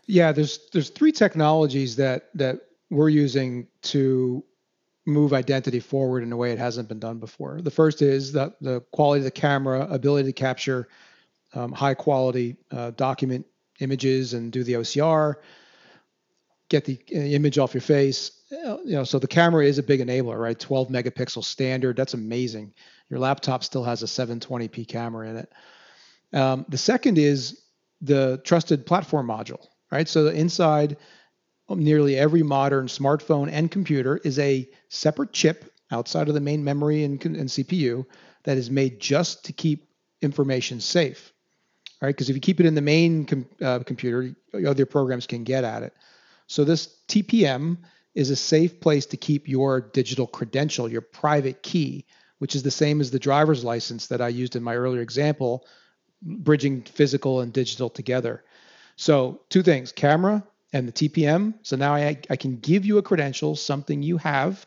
[0.08, 4.42] yeah there's there's three technologies that that we're using to
[5.08, 7.60] move identity forward in a way it hasn't been done before.
[7.62, 10.88] The first is that the quality of the camera, ability to capture
[11.54, 13.46] um, high quality uh, document
[13.80, 15.36] images and do the OCR,
[16.68, 18.32] get the uh, image off your face.
[18.52, 20.58] Uh, you know, so the camera is a big enabler, right?
[20.58, 21.96] 12 megapixel standard.
[21.96, 22.74] That's amazing.
[23.08, 25.52] Your laptop still has a 720p camera in it.
[26.34, 27.62] Um, the second is
[28.02, 30.08] the trusted platform module, right?
[30.08, 30.96] So inside
[31.68, 37.04] nearly every modern smartphone and computer is a separate chip outside of the main memory
[37.04, 38.06] and, and CPU
[38.44, 39.88] that is made just to keep
[40.22, 41.32] information safe,
[42.00, 42.08] right?
[42.08, 44.34] Because if you keep it in the main com- uh, computer,
[44.66, 45.94] other programs can get at it.
[46.46, 47.78] So this TPM
[48.14, 52.06] is a safe place to keep your digital credential, your private key,
[52.38, 55.66] which is the same as the driver's license that I used in my earlier example,
[56.22, 58.44] bridging physical and digital together.
[58.98, 61.54] So two things, camera and the TPM.
[61.62, 64.66] So now I, I can give you a credential, something you have,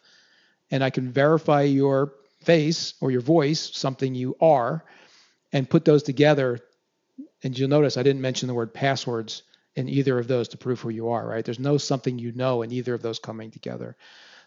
[0.71, 4.85] and I can verify your face or your voice, something you are,
[5.51, 6.61] and put those together.
[7.43, 9.43] And you'll notice I didn't mention the word passwords
[9.75, 11.43] in either of those to prove who you are, right?
[11.43, 13.97] There's no something you know in either of those coming together.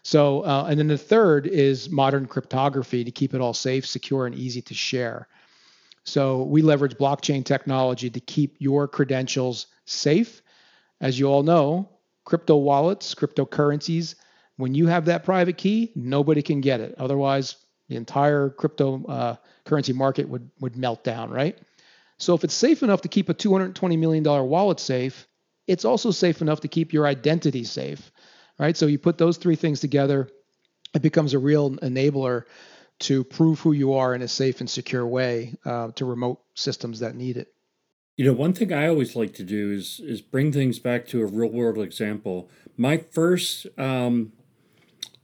[0.01, 4.25] So, uh, and then the third is modern cryptography to keep it all safe, secure,
[4.25, 5.27] and easy to share.
[6.05, 10.41] So we leverage blockchain technology to keep your credentials safe.
[11.01, 11.89] As you all know,
[12.23, 14.15] crypto wallets, cryptocurrencies,
[14.57, 16.95] when you have that private key, nobody can get it.
[16.97, 17.57] Otherwise,
[17.89, 21.57] the entire crypto uh, currency market would, would melt down, right?
[22.17, 25.27] So if it's safe enough to keep a $220 million wallet safe,
[25.67, 28.11] it's also safe enough to keep your identity safe,
[28.57, 28.77] right?
[28.77, 30.29] So you put those three things together,
[30.93, 32.43] it becomes a real enabler
[32.99, 36.99] to prove who you are in a safe and secure way uh, to remote systems
[36.99, 37.49] that need it.
[38.17, 41.21] You know, one thing I always like to do is is bring things back to
[41.21, 42.49] a real world example.
[42.77, 44.31] My first um,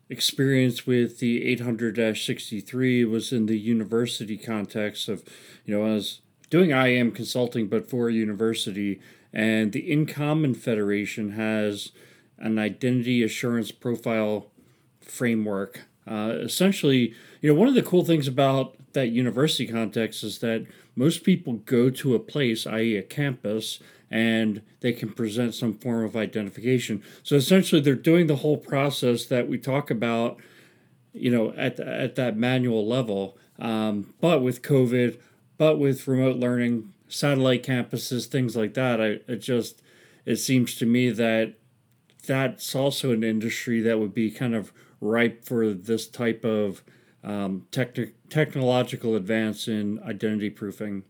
[0.10, 5.23] experience with the 800-63 was in the university context of,
[5.65, 8.99] you know, I was doing IAM consulting, but for a university,
[9.31, 11.91] and the InCommon Federation has
[12.38, 14.51] an identity assurance profile
[14.99, 15.81] framework.
[16.12, 20.65] Uh, essentially, you know, one of the cool things about that university context is that
[20.93, 26.04] most people go to a place, i.e., a campus, and they can present some form
[26.04, 27.02] of identification.
[27.24, 30.38] So essentially, they're doing the whole process that we talk about,
[31.13, 33.38] you know, at the, at that manual level.
[33.58, 35.17] Um, but with COVID,
[35.58, 39.82] but with remote learning, satellite campuses, things like that, I it just
[40.26, 41.54] it seems to me that
[42.28, 46.83] that's also an industry that would be kind of ripe for this type of
[47.23, 51.03] um, techn- technological advance in identity proofing.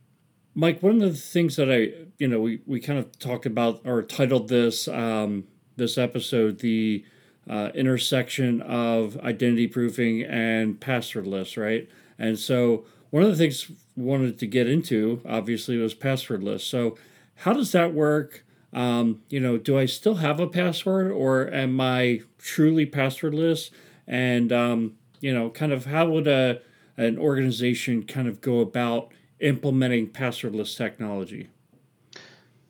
[0.56, 3.82] Mike, one of the things that I, you know, we, we kind of talked about
[3.86, 5.46] or titled this um,
[5.78, 7.06] this episode the
[7.50, 11.90] uh, intersection of identity proofing and passwordless, right?
[12.20, 16.62] And so one of the things wanted to get into, obviously, was passwordless.
[16.62, 16.98] So
[17.38, 18.46] how does that work?
[18.74, 23.70] Um, you know, do I still have a password or am I truly passwordless?
[24.08, 26.62] And um, you know, kind of how would a
[26.98, 31.50] an organization kind of go about implementing passwordless technology?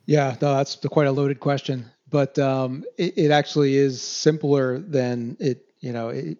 [0.06, 5.36] Yeah, no, that's quite a loaded question, but um, it, it, actually is simpler than
[5.38, 6.38] it, you know, it,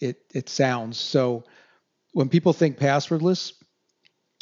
[0.00, 0.98] it it sounds.
[0.98, 1.44] So
[2.12, 3.52] when people think passwordless,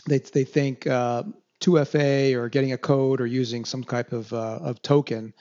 [0.07, 1.25] they they think uh,
[1.61, 5.33] 2FA or getting a code or using some type of uh, of token,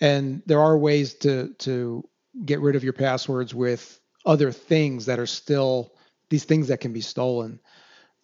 [0.00, 2.08] and there are ways to to
[2.44, 5.94] get rid of your passwords with other things that are still
[6.30, 7.60] these things that can be stolen.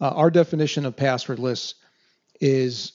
[0.01, 1.75] Uh, our definition of passwordless
[2.41, 2.93] is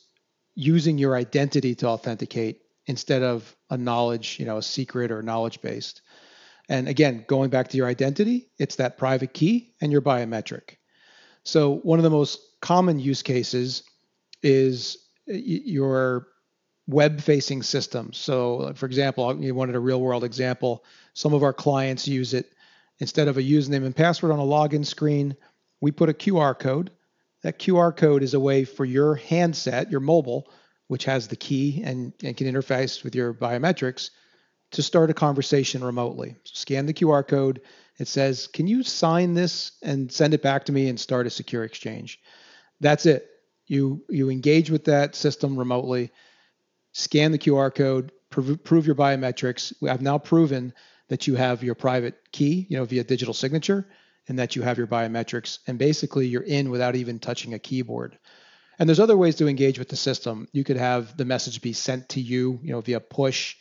[0.56, 5.62] using your identity to authenticate instead of a knowledge, you know, a secret or knowledge
[5.62, 6.02] based.
[6.68, 10.76] And again, going back to your identity, it's that private key and your biometric.
[11.44, 13.84] So one of the most common use cases
[14.42, 14.98] is
[15.30, 16.28] uh, your
[16.88, 18.18] web facing systems.
[18.18, 20.84] So for example, you wanted a real world example.
[21.14, 22.52] Some of our clients use it
[23.00, 25.36] Instead of a username and password on a login screen,
[25.82, 26.92] we put a QR code.
[27.44, 30.52] That QR code is a way for your handset, your mobile,
[30.88, 34.10] which has the key and, and can interface with your biometrics,
[34.72, 36.36] to start a conversation remotely.
[36.44, 37.62] So scan the QR code.
[37.98, 41.30] It says, Can you sign this and send it back to me and start a
[41.30, 42.20] secure exchange?
[42.82, 43.28] That's it.
[43.70, 46.12] You, you engage with that system remotely,
[46.92, 49.74] scan the QR code, prove, prove your biometrics.
[49.88, 50.74] I've now proven
[51.08, 53.88] that you have your private key, you know, via digital signature,
[54.28, 55.60] and that you have your biometrics.
[55.68, 58.18] And basically, you're in without even touching a keyboard.
[58.80, 60.48] And there's other ways to engage with the system.
[60.52, 63.56] You could have the message be sent to you, you know, via push.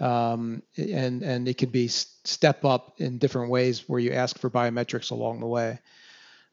[0.00, 4.50] um, and and it could be step up in different ways where you ask for
[4.50, 5.78] biometrics along the way.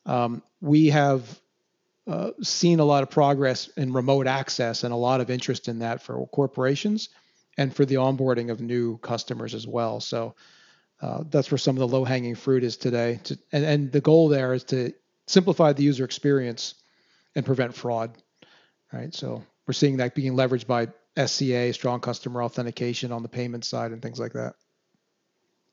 [0.05, 1.39] Um, we have
[2.09, 5.77] uh, seen a lot of progress in remote access and a lot of interest in
[5.77, 7.09] that for corporations
[7.57, 9.99] and for the onboarding of new customers as well.
[9.99, 10.33] So
[11.01, 13.19] uh, that's where some of the low hanging fruit is today.
[13.25, 14.91] To, and, and the goal there is to
[15.27, 16.73] simplify the user experience
[17.35, 18.17] and prevent fraud.
[18.91, 19.13] Right.
[19.13, 23.91] So we're seeing that being leveraged by SCA, strong customer authentication on the payment side
[23.91, 24.55] and things like that.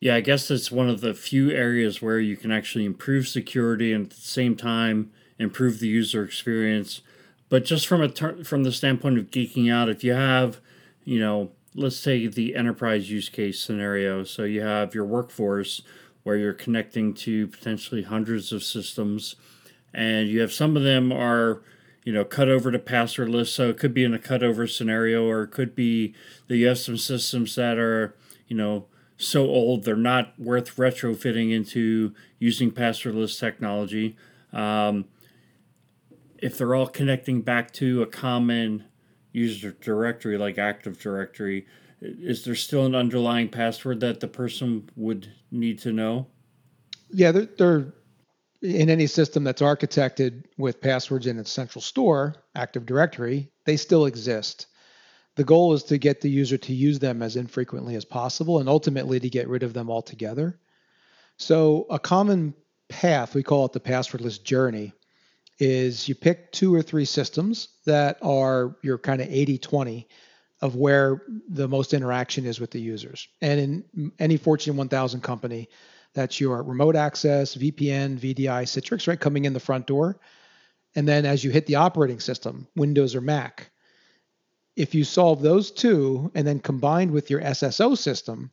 [0.00, 3.94] Yeah, I guess it's one of the few areas where you can actually improve security
[3.94, 7.02] and at the same time improve the user experience.
[7.48, 10.60] But just from a ter- from the standpoint of geeking out, if you have,
[11.04, 14.24] you know, let's take the enterprise use case scenario.
[14.24, 15.82] So you have your workforce
[16.22, 19.36] where you're connecting to potentially hundreds of systems,
[19.94, 21.62] and you have some of them are
[22.06, 23.48] you know, cut over to passwordless.
[23.48, 26.14] So it could be in a cutover scenario, or it could be
[26.46, 28.14] that you have some systems that are,
[28.46, 28.86] you know,
[29.18, 34.16] so old they're not worth retrofitting into using passwordless technology.
[34.52, 35.06] Um,
[36.42, 38.84] if they're all connecting back to a common
[39.32, 41.66] user directory like Active Directory,
[42.00, 46.26] is there still an underlying password that the person would need to know?
[47.10, 47.94] Yeah, they're, they're
[48.62, 54.06] in any system that's architected with passwords in its central store, Active Directory, they still
[54.06, 54.66] exist.
[55.36, 58.68] The goal is to get the user to use them as infrequently as possible and
[58.68, 60.58] ultimately to get rid of them altogether.
[61.36, 62.54] So, a common
[62.88, 64.94] path, we call it the passwordless journey,
[65.58, 70.08] is you pick two or three systems that are your kind of 80 20
[70.62, 73.28] of where the most interaction is with the users.
[73.42, 75.68] And in any Fortune 1000 company,
[76.14, 80.18] that's your remote access, VPN, VDI, Citrix, right, coming in the front door.
[80.94, 83.70] And then as you hit the operating system, Windows or Mac,
[84.76, 88.50] if you solve those two and then combined with your SSO system,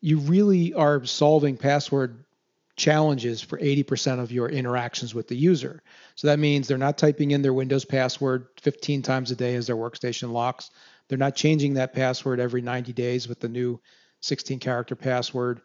[0.00, 2.24] you really are solving password
[2.76, 5.82] challenges for 80% of your interactions with the user.
[6.14, 9.66] So that means they're not typing in their Windows password 15 times a day as
[9.66, 10.70] their workstation locks.
[11.08, 13.80] They're not changing that password every 90 days with the new
[14.20, 15.60] 16 character password.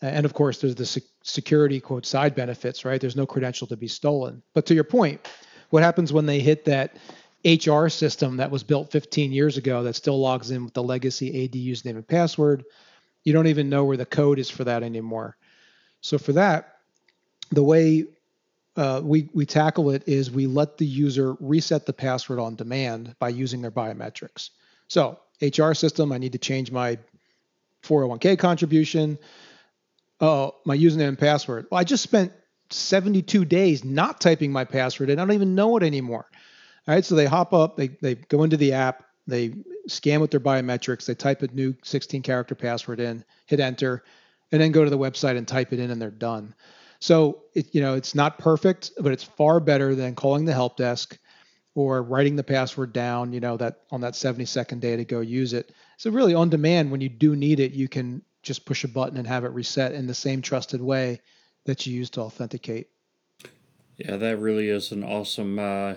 [0.00, 3.00] And of course, there's the security quote side benefits, right?
[3.00, 4.42] There's no credential to be stolen.
[4.52, 5.26] But to your point,
[5.70, 6.96] what happens when they hit that
[7.44, 11.44] HR system that was built 15 years ago that still logs in with the legacy
[11.44, 12.64] AD username and password?
[13.24, 15.36] You don't even know where the code is for that anymore.
[16.04, 16.76] So for that,
[17.50, 18.04] the way
[18.76, 23.14] uh, we we tackle it is we let the user reset the password on demand
[23.18, 24.50] by using their biometrics.
[24.88, 26.98] So HR system, I need to change my
[27.82, 29.18] 401k contribution
[30.20, 31.66] oh, my username and password.
[31.70, 32.32] Well, I just spent
[32.70, 36.26] 72 days not typing my password and I don't even know it anymore.
[36.86, 39.54] All right, so they hop up, they, they go into the app, they
[39.86, 44.04] scan with their biometrics, they type a new 16 character password in, hit enter,
[44.54, 46.54] and then go to the website and type it in and they're done.
[47.00, 50.76] So it, you know, it's not perfect, but it's far better than calling the help
[50.76, 51.18] desk
[51.74, 55.18] or writing the password down, you know, that on that 70 second day to go
[55.18, 55.72] use it.
[55.96, 59.16] So really on demand, when you do need it, you can just push a button
[59.16, 61.20] and have it reset in the same trusted way
[61.64, 62.90] that you use to authenticate.
[63.96, 65.94] Yeah, that really is an awesome uh,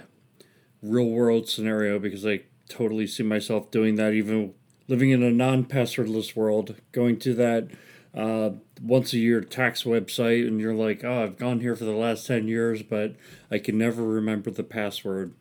[0.81, 4.55] real world scenario because I totally see myself doing that, even
[4.87, 7.69] living in a non passwordless world, going to that
[8.17, 8.49] uh,
[8.81, 12.25] once a year tax website, and you're like, oh, I've gone here for the last
[12.25, 13.15] 10 years, but
[13.51, 15.35] I can never remember the password.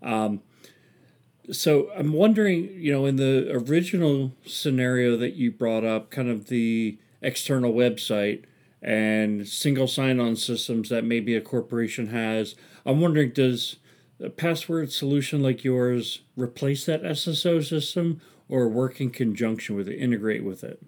[0.00, 0.40] Um,
[1.50, 6.46] so I'm wondering, you know, in the original scenario that you brought up, kind of
[6.46, 8.44] the external website
[8.80, 12.54] and single sign-on systems that maybe a corporation has,
[12.86, 13.76] I'm wondering, does
[14.20, 19.96] a password solution like yours replace that SSO system or work in conjunction with it,
[19.96, 20.80] integrate with it?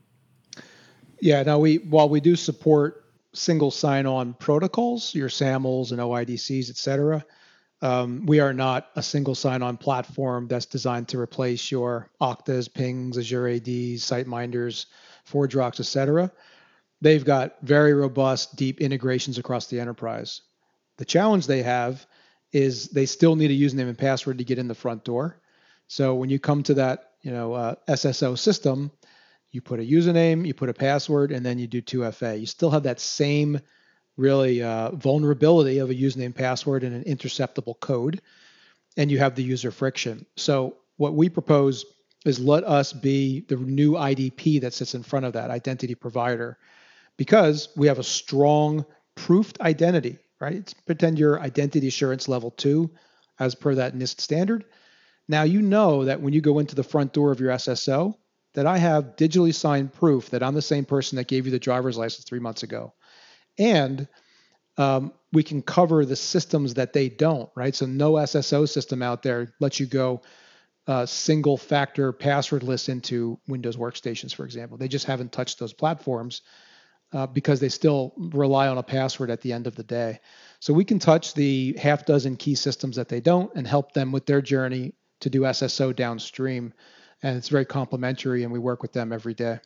[1.22, 6.76] Yeah, now we while we do support single sign-on protocols, your SAMLs and OIDCs, et
[6.76, 7.24] cetera,
[7.80, 13.16] um, we are not a single sign-on platform that's designed to replace your Oktas, Pings,
[13.16, 14.86] Azure ADs, SiteMinders,
[15.30, 16.32] ForgeRocks, etc.
[17.00, 20.40] They've got very robust, deep integrations across the enterprise.
[20.96, 22.04] The challenge they have
[22.50, 25.40] is they still need a username and password to get in the front door.
[25.86, 28.90] So when you come to that, you know, uh, SSO system,
[29.52, 32.40] you put a username, you put a password, and then you do 2FA.
[32.40, 33.60] You still have that same
[34.16, 38.20] really uh, vulnerability of a username password and an interceptable code
[38.98, 40.26] and you have the user friction.
[40.36, 41.86] So what we propose
[42.26, 46.58] is let us be the new idp that sits in front of that identity provider
[47.16, 48.84] because we have a strong
[49.14, 50.56] proofed identity right?
[50.56, 52.90] It's pretend your identity assurance level 2
[53.38, 54.64] as per that nist standard.
[55.28, 58.16] Now you know that when you go into the front door of your sso
[58.54, 61.58] that I have digitally signed proof that I'm the same person that gave you the
[61.58, 62.92] driver's license three months ago.
[63.58, 64.08] And
[64.76, 67.74] um, we can cover the systems that they don't, right?
[67.74, 70.22] So no SSO system out there lets you go
[70.86, 74.76] uh, single factor passwordless into Windows workstations, for example.
[74.76, 76.42] They just haven't touched those platforms
[77.12, 80.20] uh, because they still rely on a password at the end of the day.
[80.60, 84.12] So we can touch the half dozen key systems that they don't and help them
[84.12, 86.72] with their journey to do SSO downstream.
[87.22, 89.60] And it's very complementary, and we work with them every day.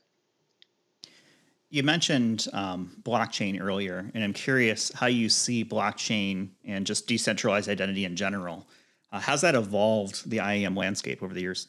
[1.71, 7.69] You mentioned um, blockchain earlier, and I'm curious how you see blockchain and just decentralized
[7.69, 8.69] identity in general.
[9.11, 11.69] Uh, how's that evolved the IAM landscape over the years?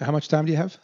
[0.00, 0.76] How much time do you have?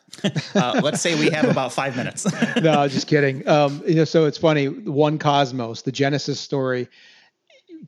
[0.55, 2.27] uh, let's say we have about five minutes.
[2.63, 3.47] no, just kidding.
[3.49, 4.69] Um, you know, so it's funny.
[4.69, 6.89] 1Kosmos, the Genesis story.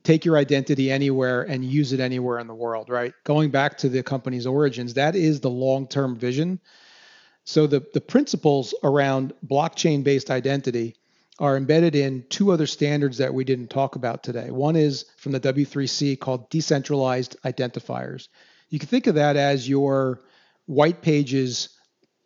[0.03, 3.13] Take your identity anywhere and use it anywhere in the world, right?
[3.23, 6.59] Going back to the company's origins, that is the long-term vision.
[7.43, 10.95] So the the principles around blockchain-based identity
[11.39, 14.51] are embedded in two other standards that we didn't talk about today.
[14.51, 18.27] One is from the W3C called decentralized identifiers.
[18.69, 20.21] You can think of that as your
[20.67, 21.69] white pages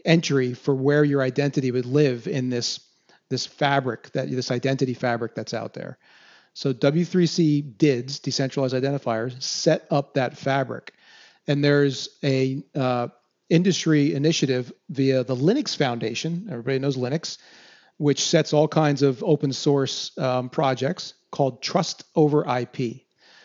[0.03, 2.79] entry for where your identity would live in this
[3.29, 5.97] this fabric that this identity fabric that's out there.
[6.55, 10.93] So W3C DIDs, decentralized identifiers, set up that fabric,
[11.47, 13.09] and there's a uh,
[13.49, 16.47] industry initiative via the Linux Foundation.
[16.49, 17.39] Everybody knows Linux,
[17.97, 23.01] which sets all kinds of open source um, projects called Trust over IP.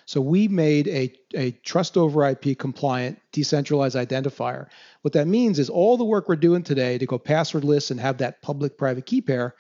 [0.07, 4.69] So we made a, a trust over IP compliant decentralized identifier.
[5.03, 8.19] What that means is all the work we're doing today to go passwordless and have
[8.19, 9.57] that public private key pair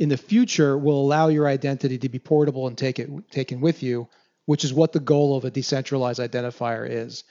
[0.00, 3.82] in the future will allow your identity to be portable and take it taken with
[3.82, 4.08] you,
[4.46, 7.22] which is what the goal of a decentralized identifier is.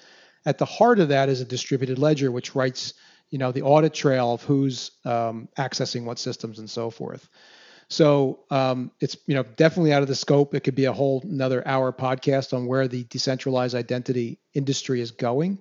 [0.45, 2.93] At the heart of that is a distributed ledger, which writes,
[3.31, 7.27] you know, the audit trail of who's um, accessing what systems and so forth.
[7.89, 10.53] So um, it's you know definitely out of the scope.
[10.53, 15.09] It could be a whole another hour podcast on where the decentralized identity industry is
[15.09, 15.57] going,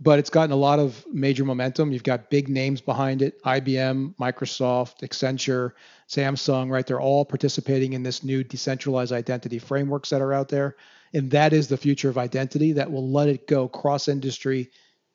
[0.00, 1.92] but it's gotten a lot of major momentum.
[1.92, 5.72] You've got big names behind it: IBM, Microsoft, Accenture,
[6.08, 6.70] Samsung.
[6.70, 10.76] Right, they're all participating in this new decentralized identity frameworks that are out there,
[11.12, 14.70] and that is the future of identity that will let it go cross industry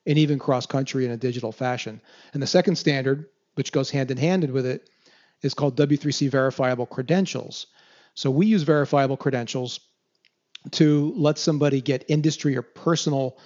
[0.06, 2.00] and even cross country in a digital fashion.
[2.32, 4.88] And the second standard, which goes hand in hand with it
[5.42, 7.66] is called W3C verifiable credentials.
[8.14, 9.80] So we use verifiable credentials
[10.72, 13.36] to let somebody get industry or personal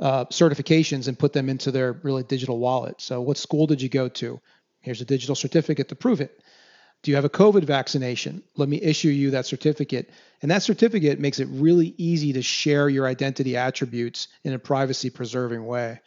[0.00, 3.00] uh, certifications and put them into their really digital wallet.
[3.00, 4.40] So, what school did you go to?
[4.80, 6.40] Here's a digital certificate to prove it.
[7.02, 8.42] Do you have a COVID vaccination?
[8.56, 10.10] Let me issue you that certificate.
[10.42, 15.10] And that certificate makes it really easy to share your identity attributes in a privacy
[15.10, 16.00] preserving way.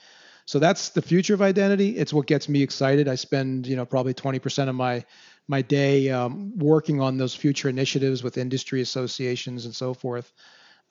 [0.46, 1.96] So that's the future of identity.
[1.98, 3.08] It's what gets me excited.
[3.08, 5.06] I spend, you know, probably 20% of my
[5.48, 10.32] my day um, working on those future initiatives with industry associations and so forth.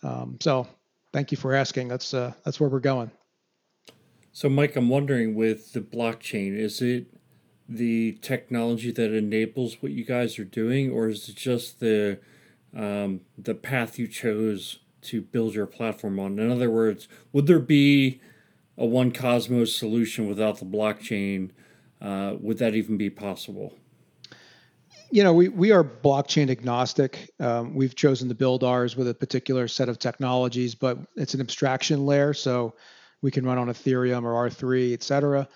[0.03, 0.67] Um, so,
[1.13, 1.89] thank you for asking.
[1.89, 3.11] That's uh, that's where we're going.
[4.33, 7.07] So, Mike, I'm wondering with the blockchain, is it
[7.69, 12.19] the technology that enables what you guys are doing, or is it just the
[12.77, 16.39] um, the path you chose to build your platform on?
[16.39, 18.21] In other words, would there be
[18.77, 21.51] a 1Kosmos solution without the blockchain?
[22.01, 23.75] Uh, would that even be possible?
[25.11, 27.31] You know, we, we are blockchain agnostic.
[27.41, 31.41] Um, we've chosen to build ours with a particular set of technologies, but it's an
[31.41, 32.75] abstraction layer, so
[33.23, 35.49] we can run on Ethereum or R3, et cetera.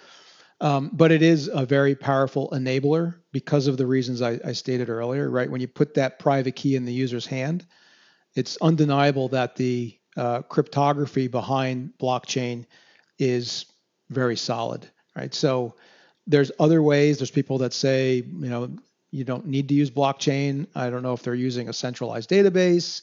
[0.60, 4.88] Um, but it is a very powerful enabler because of the reasons I, I stated
[4.88, 5.50] earlier, right?
[5.50, 7.66] When you put that private key in the user's hand,
[8.34, 12.66] it's undeniable that the uh, cryptography behind blockchain
[13.18, 13.66] is
[14.08, 15.34] very solid, right?
[15.34, 15.74] So
[16.26, 17.18] there's other ways.
[17.18, 18.70] There's people that say, you know,
[19.12, 20.66] you don't need to use blockchain.
[20.74, 23.02] I don't know if they're using a centralized database.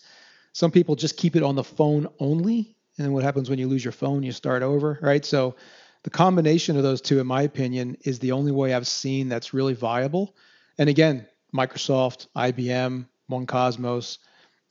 [0.52, 2.76] Some people just keep it on the phone only.
[2.98, 4.24] And then what happens when you lose your phone?
[4.24, 5.24] You start over, right?
[5.24, 5.56] So
[6.04, 9.54] the combination of those two, in my opinion, is the only way I've seen that's
[9.54, 10.36] really viable.
[10.80, 14.18] And again, Microsoft, IBM, 1Kosmos,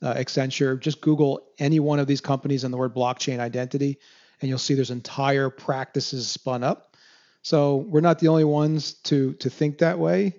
[0.01, 3.97] uh, Accenture, just Google any one of these companies and the word blockchain identity,
[4.41, 6.97] and you'll see there's entire practices spun up.
[7.41, 10.35] So we're not the only ones to to think that way.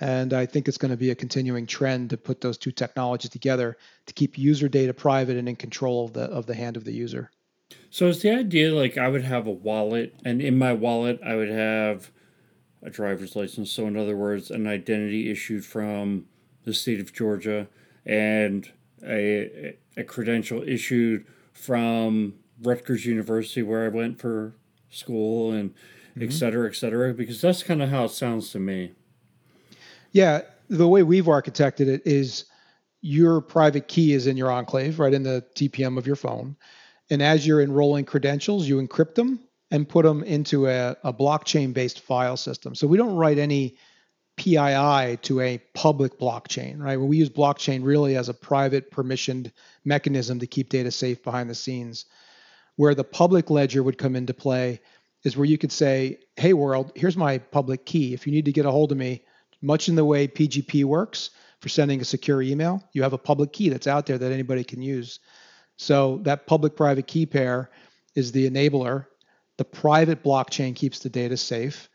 [0.00, 3.30] And I think it's going to be a continuing trend to put those two technologies
[3.30, 3.76] together
[4.06, 6.92] to keep user data private and in control of the of the hand of the
[6.92, 7.30] user.
[7.90, 11.36] So is the idea like I would have a wallet and in my wallet I
[11.36, 12.10] would have
[12.82, 13.70] a driver's license.
[13.70, 16.26] So in other words, an identity issued from
[16.64, 17.68] the state of Georgia
[18.04, 18.70] and
[19.06, 24.54] a, a credential issued from Rutgers University where I went for
[24.90, 26.24] school and mm-hmm.
[26.24, 27.14] et cetera, et cetera?
[27.14, 28.92] Because that's kind of how it sounds to me.
[30.14, 32.44] Yeah, the way we've architected it is
[33.02, 36.56] your private key is in your enclave, right in the TPM of your phone.
[37.10, 39.40] And as you're enrolling credentials, you encrypt them
[39.72, 42.76] and put them into a, a blockchain based file system.
[42.76, 43.76] So we don't write any
[44.36, 46.96] PII to a public blockchain, right?
[46.96, 49.50] we use blockchain really as a private permissioned
[49.84, 52.06] mechanism to keep data safe behind the scenes.
[52.76, 54.80] Where the public ledger would come into play
[55.24, 58.14] is where you could say, hey, world, here's my public key.
[58.14, 59.24] If you need to get a hold of me,
[59.64, 63.52] much in the way PGP works for sending a secure email, you have a public
[63.52, 65.20] key that's out there that anybody can use.
[65.76, 67.70] So that public private key pair
[68.14, 69.06] is the enabler.
[69.56, 71.88] The private blockchain keeps the data safe.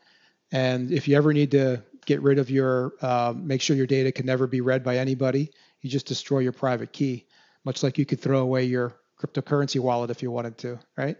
[0.50, 4.10] And if you ever need to get rid of your, uh, make sure your data
[4.10, 7.26] can never be read by anybody, you just destroy your private key,
[7.64, 11.16] much like you could throw away your cryptocurrency wallet if you wanted to, right?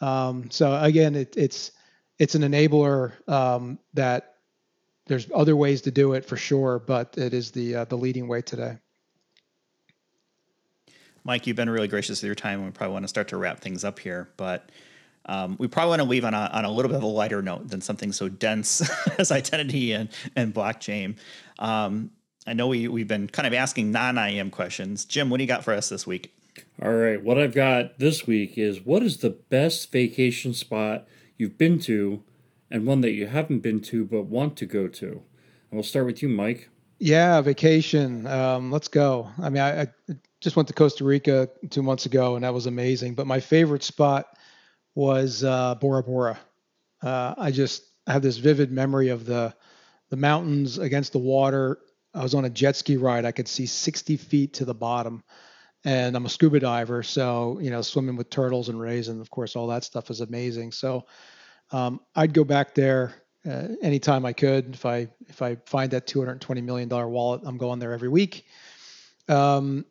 [0.00, 1.72] Um, so again, it, it's
[2.18, 4.34] it's an enabler um, that
[5.08, 8.28] there's other ways to do it for sure, but it is the uh, the leading
[8.28, 8.78] way today.
[11.24, 13.36] Mike, you've been really gracious with your time, and we probably want to start to
[13.36, 14.30] wrap things up here.
[14.36, 14.70] But
[15.26, 17.42] um, we probably want to leave on a, on a little bit of a lighter
[17.42, 18.88] note than something so dense
[19.18, 21.16] as identity and, and blockchain.
[21.58, 22.10] Um,
[22.46, 25.04] I know we, we've been kind of asking non IAM questions.
[25.04, 26.34] Jim, what do you got for us this week?
[26.82, 27.22] All right.
[27.22, 31.06] What I've got this week is what is the best vacation spot
[31.36, 32.22] you've been to
[32.70, 35.06] and one that you haven't been to but want to go to?
[35.06, 35.22] And
[35.72, 36.70] we'll start with you, Mike.
[36.98, 38.26] Yeah, vacation.
[38.26, 39.30] Um, let's go.
[39.38, 39.86] I mean, I, I,
[40.40, 43.14] just went to Costa Rica two months ago, and that was amazing.
[43.14, 44.36] But my favorite spot
[44.94, 46.38] was uh, Bora Bora.
[47.02, 49.54] Uh, I just have this vivid memory of the
[50.10, 51.78] the mountains against the water.
[52.14, 53.24] I was on a jet ski ride.
[53.24, 55.22] I could see 60 feet to the bottom,
[55.84, 59.30] and I'm a scuba diver, so you know, swimming with turtles and rays, and of
[59.30, 60.72] course, all that stuff is amazing.
[60.72, 61.06] So
[61.70, 63.14] um, I'd go back there
[63.48, 64.74] uh, anytime I could.
[64.74, 68.44] If I if I find that 220 million dollar wallet, I'm going there every week.
[69.28, 69.84] Um,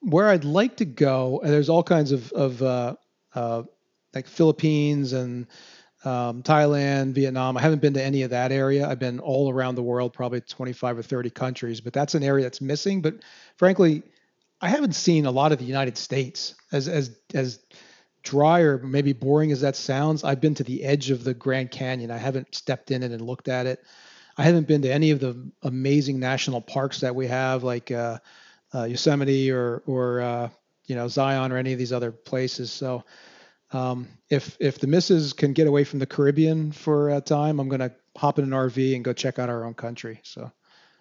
[0.00, 2.96] where I'd like to go, and there's all kinds of of uh,
[3.34, 3.62] uh,
[4.14, 5.46] like Philippines and
[6.04, 7.56] um, Thailand, Vietnam.
[7.56, 8.88] I haven't been to any of that area.
[8.88, 12.44] I've been all around the world, probably 25 or 30 countries, but that's an area
[12.44, 13.02] that's missing.
[13.02, 13.14] But
[13.56, 14.02] frankly,
[14.60, 17.60] I haven't seen a lot of the United States as as as
[18.22, 20.24] dry or maybe boring as that sounds.
[20.24, 22.10] I've been to the edge of the Grand Canyon.
[22.10, 23.84] I haven't stepped in it and looked at it.
[24.36, 28.18] I haven't been to any of the amazing national parks that we have, like uh,
[28.74, 30.48] uh, Yosemite or or uh,
[30.86, 32.72] you know Zion or any of these other places.
[32.72, 33.04] So
[33.72, 37.68] um, if if the misses can get away from the Caribbean for a time, I'm
[37.68, 40.20] gonna hop in an RV and go check out our own country.
[40.22, 40.50] So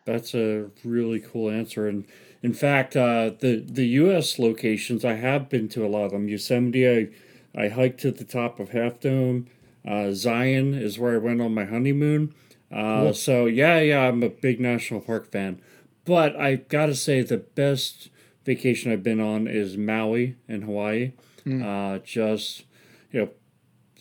[0.06, 1.88] that's a really cool answer.
[1.88, 2.06] And
[2.44, 4.40] in fact, uh, the the U.S.
[4.40, 6.28] locations I have been to a lot of them.
[6.28, 9.48] Yosemite, I, I hiked to the top of Half Dome.
[9.88, 12.34] Uh, Zion is where I went on my honeymoon.
[12.72, 13.14] Uh, cool.
[13.14, 15.62] So yeah, yeah, I'm a big national park fan.
[16.06, 18.10] But I gotta say, the best
[18.44, 21.14] vacation I've been on is Maui in Hawaii.
[21.46, 21.64] Mm.
[21.64, 22.64] Uh, just
[23.12, 23.30] you know,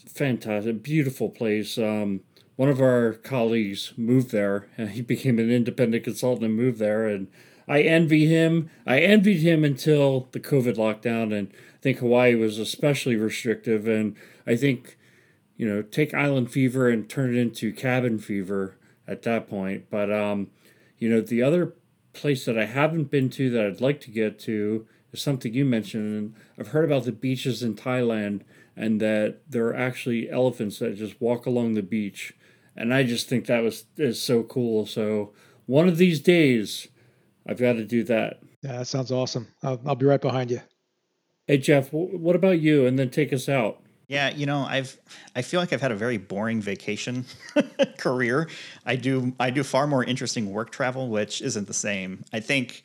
[0.06, 1.76] fantastic, beautiful place.
[1.76, 2.20] Um,
[2.60, 4.68] one of our colleagues moved there.
[4.76, 7.28] And he became an independent consultant and moved there, and
[7.70, 8.68] I envy him.
[8.84, 13.86] I envied him until the COVID lockdown, and I think Hawaii was especially restrictive.
[13.86, 14.98] And I think,
[15.56, 19.84] you know, take island fever and turn it into cabin fever at that point.
[19.88, 20.50] But um,
[20.98, 21.74] you know, the other
[22.12, 25.64] place that I haven't been to that I'd like to get to is something you
[25.64, 26.18] mentioned.
[26.18, 28.40] And I've heard about the beaches in Thailand
[28.76, 32.34] and that there are actually elephants that just walk along the beach.
[32.76, 34.86] And I just think that was is so cool.
[34.86, 35.32] So
[35.66, 36.88] one of these days,
[37.46, 38.40] I've got to do that.
[38.62, 39.48] Yeah, that sounds awesome.
[39.62, 40.60] I'll, I'll be right behind you.
[41.46, 42.86] Hey Jeff, what about you?
[42.86, 43.82] And then take us out.
[44.06, 44.98] Yeah, you know, I've
[45.36, 47.26] I feel like I've had a very boring vacation
[47.98, 48.48] career.
[48.84, 52.24] I do I do far more interesting work travel, which isn't the same.
[52.32, 52.82] I think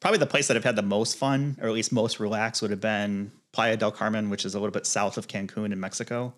[0.00, 2.70] probably the place that I've had the most fun, or at least most relaxed, would
[2.70, 6.34] have been Playa del Carmen, which is a little bit south of Cancun in Mexico.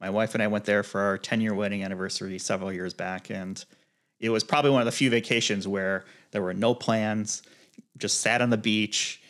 [0.00, 3.30] My wife and I went there for our 10 year wedding anniversary several years back,
[3.30, 3.62] and
[4.20, 7.42] it was probably one of the few vacations where there were no plans,
[7.98, 9.20] just sat on the beach,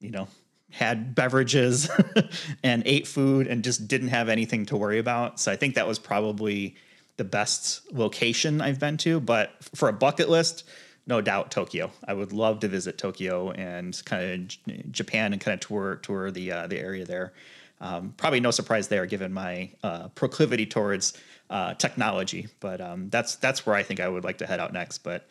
[0.00, 0.28] you know,
[0.70, 1.90] had beverages
[2.62, 5.40] and ate food and just didn't have anything to worry about.
[5.40, 6.76] So I think that was probably
[7.16, 9.18] the best location I've been to.
[9.20, 10.64] But for a bucket list,
[11.06, 11.90] no doubt Tokyo.
[12.06, 16.30] I would love to visit Tokyo and kind of Japan and kind of tour tour
[16.30, 17.32] the uh, the area there.
[17.80, 21.14] Um, probably no surprise there, given my uh, proclivity towards
[21.50, 22.48] uh, technology.
[22.60, 24.98] But um, that's that's where I think I would like to head out next.
[24.98, 25.26] But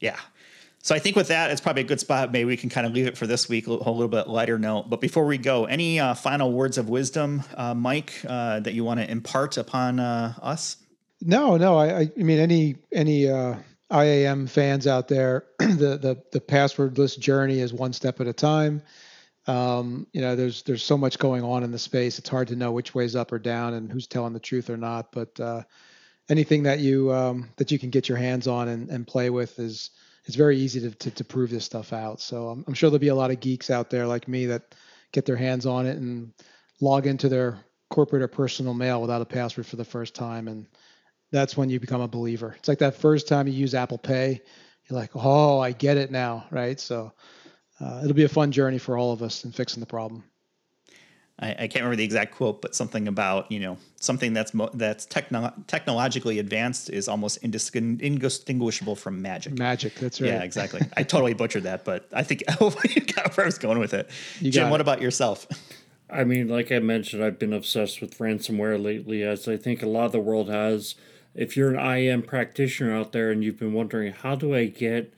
[0.00, 0.18] yeah,
[0.82, 2.32] So I think with that, it's probably a good spot.
[2.32, 4.88] Maybe we can kind of leave it for this week, a little bit lighter note.
[4.88, 8.82] But before we go, any uh, final words of wisdom, uh, Mike, uh, that you
[8.82, 10.76] want to impart upon uh, us?
[11.20, 11.76] No, no.
[11.78, 13.56] I, I mean, any any uh,
[13.92, 18.82] IAM fans out there, the the the passwordless journey is one step at a time.
[19.46, 22.18] Um, you know, there's there's so much going on in the space.
[22.18, 24.76] It's hard to know which way's up or down and who's telling the truth or
[24.76, 25.12] not.
[25.12, 25.62] But uh,
[26.28, 29.58] anything that you um, that you can get your hands on and, and play with
[29.58, 29.90] is
[30.24, 32.20] it's very easy to, to, to prove this stuff out.
[32.20, 34.74] So I'm, I'm, sure there'll be a lot of geeks out there like me that
[35.12, 36.32] get their hands on it and
[36.80, 40.46] log into their corporate or personal mail without a password for the first time.
[40.46, 40.66] And
[41.32, 42.54] that's when you become a believer.
[42.58, 44.42] It's like that first time you use Apple Pay,
[44.88, 46.78] you're like, oh, I get it now, right?
[46.78, 47.12] So
[47.80, 50.24] uh, it'll be a fun journey for all of us in fixing the problem.
[51.40, 54.70] I, I, can't remember the exact quote, but something about you know something that's mo-
[54.74, 59.58] that's techno- technologically advanced is almost indistinguishable from magic.
[59.58, 60.28] Magic, that's right.
[60.28, 60.82] Yeah, exactly.
[60.96, 64.10] I totally butchered that, but I think you got where I was going with it.
[64.40, 65.46] You Jim, what about yourself?
[66.10, 69.88] I mean, like I mentioned, I've been obsessed with ransomware lately, as I think a
[69.88, 70.94] lot of the world has.
[71.34, 75.14] If you're an IAM practitioner out there and you've been wondering, how do I get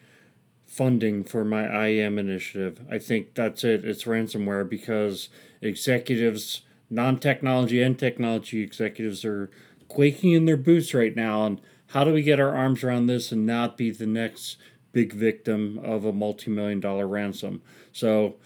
[0.72, 2.80] funding for my IAM initiative?
[2.90, 3.84] I think that's it.
[3.84, 5.28] It's ransomware because
[5.60, 9.50] executives, non technology and technology executives, are
[9.88, 11.44] quaking in their boots right now.
[11.44, 14.56] And how do we get our arms around this and not be the next
[14.92, 17.60] big victim of a multi million dollar ransom?
[17.92, 18.36] So,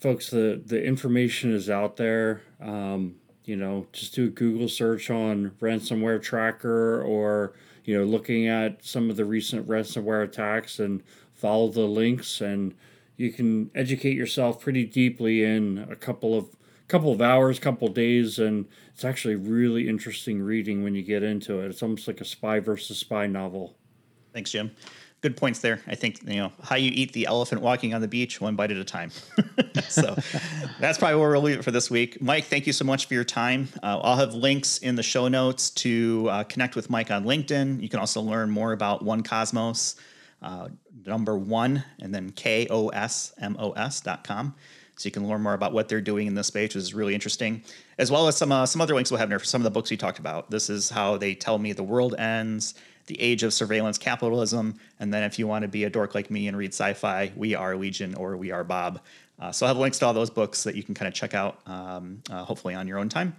[0.00, 2.42] folks, the, the information is out there.
[2.60, 7.52] Um, you know, just do a Google search on ransomware tracker or,
[7.84, 11.04] you know, looking at some of the recent ransomware attacks and
[11.36, 12.74] follow the links and
[13.16, 16.56] you can educate yourself pretty deeply in a couple of
[16.88, 21.22] couple of hours, couple of days, and it's actually really interesting reading when you get
[21.22, 21.66] into it.
[21.68, 23.74] It's almost like a spy versus spy novel.
[24.32, 24.70] Thanks, Jim.
[25.22, 25.80] Good points there.
[25.88, 28.70] I think you know how you eat the elephant walking on the beach, one bite
[28.70, 29.10] at a time.
[29.88, 30.16] so
[30.78, 32.20] that's probably where we'll leave it for this week.
[32.22, 33.68] Mike, thank you so much for your time.
[33.82, 37.82] Uh, I'll have links in the show notes to uh, connect with Mike on LinkedIn.
[37.82, 39.96] You can also learn more about 1Kosmos
[40.42, 40.68] uh,
[41.04, 44.54] number one, and then K-O-S-M-O-S dot com.
[44.96, 47.14] So you can learn more about what they're doing in this space, which is really
[47.14, 47.62] interesting,
[47.98, 49.70] as well as some uh, some other links we'll have there for some of the
[49.70, 50.50] books we talked about.
[50.50, 52.74] This is how they tell me the world ends,
[53.06, 56.30] the age of surveillance capitalism, and then if you want to be a dork like
[56.30, 59.00] me and read sci-fi, we are Legion or we are Bob.
[59.38, 61.34] Uh, so I'll have links to all those books that you can kind of check
[61.34, 63.36] out, um, uh, hopefully on your own time.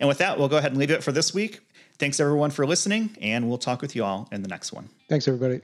[0.00, 1.60] And with that, we'll go ahead and leave it for this week.
[1.98, 4.88] Thanks everyone for listening, and we'll talk with you all in the next one.
[5.08, 5.60] Thanks everybody.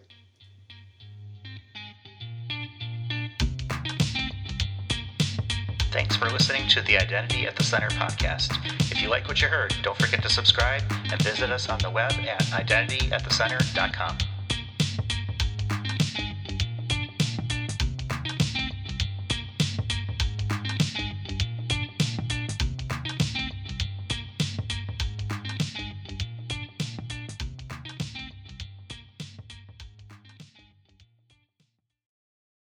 [5.90, 8.52] Thanks for listening to the Identity at the Center podcast.
[8.92, 11.90] If you like what you heard, don't forget to subscribe and visit us on the
[11.90, 14.18] web at identityatthecenter.com.